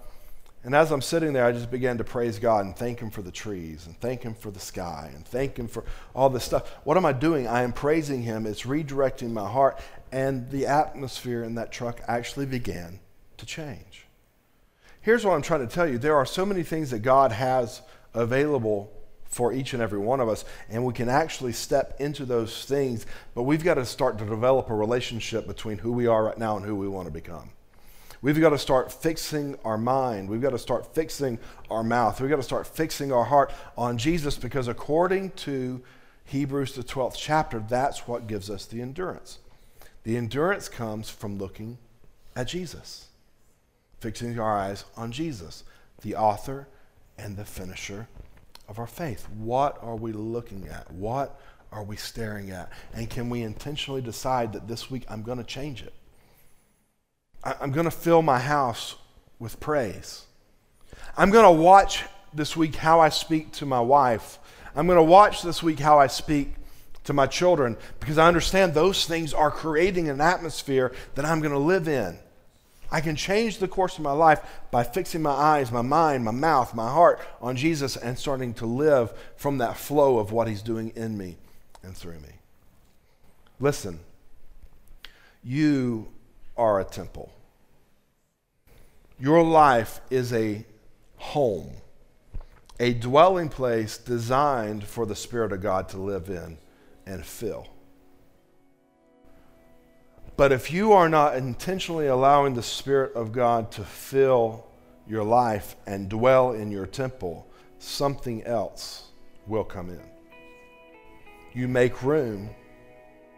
And 0.64 0.76
as 0.76 0.92
I'm 0.92 1.02
sitting 1.02 1.32
there, 1.32 1.46
I 1.46 1.54
just 1.54 1.72
began 1.72 1.98
to 2.00 2.04
praise 2.04 2.38
God 2.38 2.66
and 2.66 2.76
thank 2.76 3.00
Him 3.00 3.10
for 3.10 3.22
the 3.22 3.32
trees 3.32 3.86
and 3.86 3.98
thank 4.00 4.24
Him 4.24 4.34
for 4.34 4.52
the 4.52 4.60
sky 4.60 5.12
and 5.16 5.26
thank 5.26 5.58
Him 5.58 5.68
for 5.68 5.86
all 6.14 6.30
this 6.30 6.44
stuff. 6.44 6.70
What 6.84 6.98
am 6.98 7.06
I 7.06 7.14
doing? 7.14 7.48
I 7.48 7.64
am 7.64 7.72
praising 7.72 8.24
Him. 8.24 8.46
It's 8.46 8.64
redirecting 8.64 9.32
my 9.32 9.50
heart. 9.50 9.80
And 10.12 10.50
the 10.50 10.68
atmosphere 10.68 11.44
in 11.44 11.56
that 11.56 11.72
truck 11.72 12.02
actually 12.08 12.46
began 12.46 13.00
to 13.38 13.46
change. 13.46 14.06
Here's 15.02 15.26
what 15.26 15.34
I'm 15.34 15.42
trying 15.42 15.66
to 15.66 15.74
tell 15.74 15.88
you 15.88 15.98
there 15.98 16.18
are 16.18 16.26
so 16.26 16.46
many 16.46 16.64
things 16.64 16.92
that 16.92 17.00
God 17.00 17.32
has 17.32 17.82
available 18.14 18.92
for 19.30 19.54
each 19.54 19.74
and 19.74 19.82
every 19.82 20.00
one 20.00 20.20
of 20.20 20.28
us, 20.28 20.44
and 20.70 20.84
we 20.84 20.92
can 20.92 21.08
actually 21.08 21.54
step 21.54 21.96
into 22.00 22.26
those 22.26 22.66
things, 22.66 23.06
but 23.36 23.44
we've 23.44 23.64
got 23.64 23.76
to 23.76 23.86
start 23.86 24.18
to 24.18 24.26
develop 24.26 24.70
a 24.70 24.76
relationship 24.76 25.48
between 25.48 25.78
who 25.78 25.92
we 25.92 26.08
are 26.08 26.24
right 26.24 26.38
now 26.38 26.58
and 26.58 26.66
who 26.66 26.76
we 26.76 26.88
want 26.88 27.06
to 27.06 27.12
become. 27.12 27.52
We've 28.22 28.40
got 28.40 28.50
to 28.50 28.58
start 28.58 28.92
fixing 28.92 29.58
our 29.64 29.78
mind. 29.78 30.30
We've 30.30 30.42
got 30.42 30.50
to 30.50 30.60
start 30.60 30.94
fixing 30.94 31.40
our 31.70 31.84
mouth. 31.84 32.20
We've 32.20 32.30
got 32.30 32.36
to 32.36 32.44
start 32.44 32.68
fixing 32.68 33.14
our 33.14 33.24
heart 33.24 33.54
on 33.78 33.98
Jesus 33.98 34.38
because, 34.38 34.68
according 34.68 35.32
to 35.32 35.82
Hebrews, 36.26 36.76
the 36.76 36.84
12th 36.84 37.16
chapter, 37.18 37.60
that's 37.60 38.08
what 38.08 38.28
gives 38.28 38.50
us 38.50 38.66
the 38.66 38.82
endurance. 38.82 39.40
The 40.04 40.18
endurance 40.18 40.68
comes 40.68 41.10
from 41.10 41.38
looking 41.38 41.78
at 42.36 42.48
Jesus, 42.48 43.08
fixing 44.00 44.38
our 44.38 44.58
eyes 44.58 44.84
on 44.98 45.14
Jesus, 45.14 45.64
the 46.02 46.16
author 46.16 46.68
and 47.18 47.38
the 47.38 47.46
finisher 47.46 48.08
of 48.68 48.80
our 48.80 48.88
faith. 48.88 49.30
What 49.30 49.78
are 49.82 49.96
we 49.96 50.12
looking 50.12 50.68
at? 50.68 50.92
What 50.92 51.40
are 51.72 51.84
we 51.84 51.96
staring 51.96 52.52
at? 52.52 52.70
And 52.94 53.10
can 53.10 53.30
we 53.30 53.44
intentionally 53.44 54.02
decide 54.02 54.54
that 54.54 54.68
this 54.68 54.92
week 54.92 55.06
I'm 55.10 55.24
going 55.24 55.38
to 55.38 55.44
change 55.44 55.84
it? 55.84 55.94
I'm 57.44 57.72
going 57.72 57.86
to 57.86 57.92
fill 57.92 58.22
my 58.22 58.40
house 58.40 58.96
with 59.40 59.60
praise. 59.60 60.26
I'm 61.18 61.32
going 61.32 61.46
to 61.46 61.62
watch 61.62 62.04
this 62.34 62.56
week 62.56 62.76
how 62.76 63.00
I 63.00 63.10
speak 63.10 63.52
to 63.54 63.66
my 63.66 63.80
wife. 63.80 64.38
I'm 64.76 64.88
going 64.88 64.98
to 64.98 65.04
watch 65.04 65.42
this 65.42 65.64
week 65.64 65.80
how 65.80 66.00
I 66.00 66.08
speak 66.08 66.54
to 67.06 67.14
my 67.14 67.26
children 67.26 67.78
because 68.00 68.18
I 68.18 68.28
understand 68.28 68.74
those 68.74 69.06
things 69.06 69.34
are 69.34 69.52
creating 69.52 70.10
an 70.10 70.22
atmosphere 70.22 70.92
that 71.16 71.26
I'm 71.26 71.40
going 71.40 71.54
to 71.54 71.60
live 71.60 71.88
in. 71.88 72.20
I 72.92 73.02
can 73.02 73.16
change 73.16 73.60
the 73.60 73.68
course 73.68 73.98
of 73.98 74.04
my 74.04 74.12
life 74.12 74.42
by 74.72 74.84
fixing 74.84 75.22
my 75.22 75.32
eyes, 75.32 75.72
my 75.72 75.82
mind, 75.82 76.24
my 76.24 76.32
mouth, 76.32 76.74
my 76.74 76.90
heart 76.90 77.20
on 77.40 77.56
Jesus 77.56 77.96
and 77.96 78.18
starting 78.18 78.54
to 78.56 78.66
live 78.66 79.14
from 79.38 79.60
that 79.60 79.78
flow 79.78 80.18
of 80.18 80.32
what 80.32 80.48
He's 80.48 80.62
doing 80.62 80.92
in 80.96 81.18
me 81.18 81.38
and 81.84 81.96
through 81.96 82.20
me. 82.20 82.34
Listen, 83.60 84.00
you 85.44 86.08
are 86.60 86.80
a 86.80 86.84
temple. 86.84 87.32
Your 89.20 89.44
life 89.44 90.02
is 90.10 90.32
a 90.34 90.66
home, 91.16 91.72
a 92.80 92.94
dwelling 92.94 93.50
place 93.50 93.98
designed 93.98 94.84
for 94.84 95.06
the 95.06 95.16
Spirit 95.16 95.52
of 95.52 95.62
God 95.62 95.90
to 95.90 95.98
live 95.98 96.30
in 96.30 96.58
and 97.06 97.26
fill. 97.26 97.68
But 100.38 100.52
if 100.52 100.72
you 100.72 100.94
are 100.94 101.10
not 101.10 101.36
intentionally 101.36 102.08
allowing 102.08 102.54
the 102.54 102.64
Spirit 102.64 103.14
of 103.14 103.32
God 103.32 103.72
to 103.72 103.84
fill 103.84 104.66
your 105.08 105.24
life 105.24 105.76
and 105.86 106.08
dwell 106.08 106.54
in 106.54 106.72
your 106.72 106.86
temple, 106.86 107.48
something 107.80 108.44
else 108.44 109.10
will 109.48 109.64
come 109.64 109.90
in. 109.90 110.04
You 111.54 111.68
make 111.68 112.04
room 112.04 112.50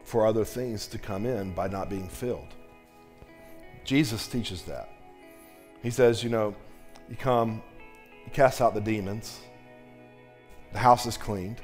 for 0.03 0.28
other 0.28 0.43
things 0.43 0.86
to 0.88 0.97
come 0.97 1.26
in 1.26 1.53
by 1.53 1.67
not 1.67 1.89
being 1.89 2.09
filled. 2.09 2.53
Jesus 3.84 4.27
teaches 4.27 4.63
that. 4.63 4.89
He 5.82 5.89
says, 5.89 6.23
you 6.23 6.29
know, 6.29 6.55
you 7.09 7.15
come, 7.15 7.61
you 8.25 8.32
cast 8.32 8.61
out 8.61 8.73
the 8.73 8.82
demons, 8.82 9.39
the 10.71 10.79
house 10.79 11.05
is 11.05 11.17
cleaned, 11.17 11.61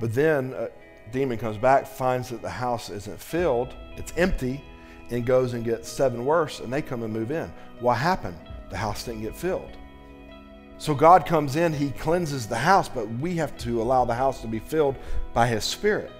but 0.00 0.12
then 0.12 0.52
a 0.54 0.68
demon 1.12 1.38
comes 1.38 1.56
back, 1.56 1.86
finds 1.86 2.28
that 2.30 2.42
the 2.42 2.50
house 2.50 2.90
isn't 2.90 3.20
filled, 3.20 3.74
it's 3.96 4.12
empty, 4.16 4.62
and 5.10 5.24
goes 5.24 5.54
and 5.54 5.64
gets 5.64 5.88
seven 5.88 6.24
worse, 6.24 6.60
and 6.60 6.72
they 6.72 6.82
come 6.82 7.02
and 7.02 7.12
move 7.12 7.30
in. 7.30 7.50
What 7.80 7.94
happened? 7.94 8.38
The 8.70 8.76
house 8.76 9.04
didn't 9.04 9.22
get 9.22 9.36
filled. 9.36 9.70
So 10.78 10.94
God 10.94 11.24
comes 11.24 11.56
in, 11.56 11.72
He 11.72 11.90
cleanses 11.90 12.46
the 12.46 12.56
house, 12.56 12.88
but 12.88 13.08
we 13.20 13.36
have 13.36 13.56
to 13.58 13.80
allow 13.80 14.04
the 14.04 14.14
house 14.14 14.40
to 14.42 14.46
be 14.46 14.58
filled 14.58 14.96
by 15.32 15.46
His 15.46 15.64
Spirit. 15.64 16.10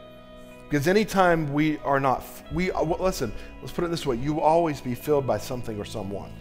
Because 0.68 0.88
anytime 0.88 1.52
we 1.52 1.78
are 1.78 2.00
not, 2.00 2.24
we 2.52 2.72
uh, 2.72 2.82
listen, 2.82 3.32
let's 3.60 3.72
put 3.72 3.84
it 3.84 3.90
this 3.90 4.04
way 4.04 4.16
you 4.16 4.34
will 4.34 4.42
always 4.42 4.80
be 4.80 4.94
filled 4.94 5.26
by 5.26 5.38
something 5.38 5.78
or 5.78 5.84
someone. 5.84 6.32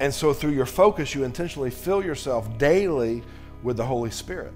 And 0.00 0.14
so 0.14 0.32
through 0.32 0.52
your 0.52 0.66
focus, 0.66 1.14
you 1.14 1.24
intentionally 1.24 1.70
fill 1.70 2.04
yourself 2.04 2.56
daily 2.56 3.24
with 3.64 3.76
the 3.76 3.84
Holy 3.84 4.10
Spirit. 4.10 4.52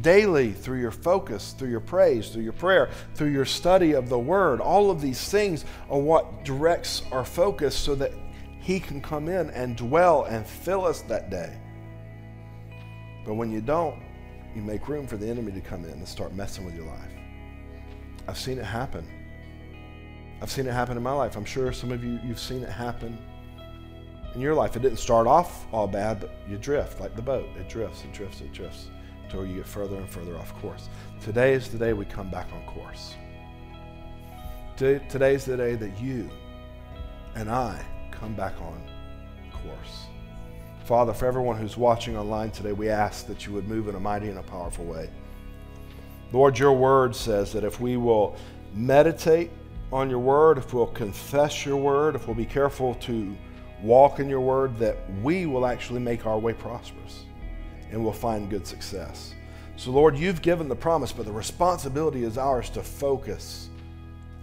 Daily 0.00 0.52
through 0.52 0.80
your 0.80 0.90
focus, 0.90 1.54
through 1.56 1.68
your 1.68 1.80
praise, 1.80 2.30
through 2.30 2.42
your 2.42 2.54
prayer, 2.54 2.90
through 3.14 3.28
your 3.28 3.44
study 3.44 3.92
of 3.92 4.08
the 4.08 4.18
Word. 4.18 4.60
All 4.60 4.90
of 4.90 5.02
these 5.02 5.28
things 5.28 5.66
are 5.90 5.98
what 5.98 6.44
directs 6.44 7.02
our 7.12 7.24
focus 7.24 7.76
so 7.76 7.94
that 7.96 8.12
He 8.60 8.80
can 8.80 9.02
come 9.02 9.28
in 9.28 9.50
and 9.50 9.76
dwell 9.76 10.24
and 10.24 10.46
fill 10.46 10.86
us 10.86 11.02
that 11.02 11.30
day. 11.30 11.56
But 13.26 13.34
when 13.34 13.52
you 13.52 13.60
don't, 13.60 14.02
you 14.54 14.62
make 14.62 14.88
room 14.88 15.06
for 15.06 15.16
the 15.16 15.28
enemy 15.28 15.52
to 15.52 15.60
come 15.60 15.84
in 15.84 15.90
and 15.90 16.08
start 16.08 16.34
messing 16.34 16.64
with 16.64 16.74
your 16.74 16.86
life. 16.86 17.10
I've 18.26 18.38
seen 18.38 18.58
it 18.58 18.64
happen. 18.64 19.06
I've 20.40 20.50
seen 20.50 20.66
it 20.66 20.72
happen 20.72 20.96
in 20.96 21.02
my 21.02 21.12
life. 21.12 21.36
I'm 21.36 21.44
sure 21.44 21.72
some 21.72 21.92
of 21.92 22.04
you, 22.04 22.18
you've 22.24 22.40
seen 22.40 22.62
it 22.62 22.70
happen 22.70 23.18
in 24.34 24.40
your 24.40 24.54
life. 24.54 24.76
It 24.76 24.82
didn't 24.82 24.98
start 24.98 25.26
off 25.26 25.66
all 25.72 25.86
bad, 25.86 26.20
but 26.20 26.30
you 26.48 26.56
drift 26.56 27.00
like 27.00 27.16
the 27.16 27.22
boat. 27.22 27.48
It 27.58 27.68
drifts, 27.68 28.04
it 28.04 28.12
drifts, 28.12 28.40
it 28.40 28.52
drifts 28.52 28.88
until 29.24 29.46
you 29.46 29.56
get 29.56 29.66
further 29.66 29.96
and 29.96 30.08
further 30.08 30.36
off 30.36 30.54
course. 30.60 30.88
Today 31.20 31.54
is 31.54 31.68
the 31.68 31.78
day 31.78 31.92
we 31.92 32.04
come 32.04 32.30
back 32.30 32.48
on 32.52 32.64
course. 32.66 33.14
Today 34.76 35.34
is 35.34 35.44
the 35.44 35.56
day 35.56 35.76
that 35.76 36.00
you 36.00 36.28
and 37.34 37.50
I 37.50 37.84
come 38.10 38.34
back 38.34 38.60
on 38.60 38.82
course. 39.52 40.06
Father, 40.84 41.14
for 41.14 41.24
everyone 41.24 41.56
who's 41.56 41.78
watching 41.78 42.14
online 42.14 42.50
today, 42.50 42.72
we 42.72 42.90
ask 42.90 43.26
that 43.26 43.46
you 43.46 43.54
would 43.54 43.66
move 43.66 43.88
in 43.88 43.94
a 43.94 44.00
mighty 44.00 44.28
and 44.28 44.38
a 44.38 44.42
powerful 44.42 44.84
way. 44.84 45.08
Lord, 46.30 46.58
your 46.58 46.74
word 46.74 47.16
says 47.16 47.54
that 47.54 47.64
if 47.64 47.80
we 47.80 47.96
will 47.96 48.36
meditate 48.74 49.50
on 49.90 50.10
your 50.10 50.18
word, 50.18 50.58
if 50.58 50.74
we'll 50.74 50.86
confess 50.86 51.64
your 51.64 51.78
word, 51.78 52.14
if 52.14 52.26
we'll 52.26 52.36
be 52.36 52.44
careful 52.44 52.96
to 52.96 53.34
walk 53.82 54.20
in 54.20 54.28
your 54.28 54.40
word, 54.40 54.76
that 54.78 54.98
we 55.22 55.46
will 55.46 55.64
actually 55.64 56.00
make 56.00 56.26
our 56.26 56.38
way 56.38 56.52
prosperous 56.52 57.24
and 57.90 58.02
we'll 58.02 58.12
find 58.12 58.50
good 58.50 58.66
success. 58.66 59.34
So, 59.76 59.90
Lord, 59.90 60.18
you've 60.18 60.42
given 60.42 60.68
the 60.68 60.76
promise, 60.76 61.12
but 61.12 61.24
the 61.24 61.32
responsibility 61.32 62.24
is 62.24 62.36
ours 62.36 62.68
to 62.70 62.82
focus 62.82 63.70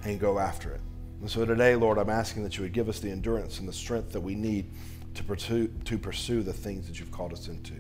and 0.04 0.20
go 0.20 0.40
after 0.40 0.72
it. 0.72 0.82
And 1.20 1.30
so 1.30 1.46
today, 1.46 1.76
Lord, 1.76 2.00
I'm 2.00 2.10
asking 2.10 2.44
that 2.44 2.58
you 2.58 2.64
would 2.64 2.74
give 2.74 2.90
us 2.90 3.00
the 3.00 3.12
endurance 3.12 3.60
and 3.60 3.70
the 3.70 3.74
strength 3.74 4.12
that 4.14 4.22
we 4.22 4.34
need 4.34 4.72
to 5.14 5.24
pursue, 5.24 5.68
to 5.86 5.98
pursue 5.98 6.44
the 6.44 6.54
things 6.54 6.88
that 6.88 7.00
you've 7.00 7.12
called 7.12 7.34
us 7.34 7.48
into. 7.48 7.76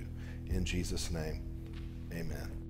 In 0.50 0.66
Jesus' 0.66 1.12
name, 1.12 1.42
amen. 2.12 2.61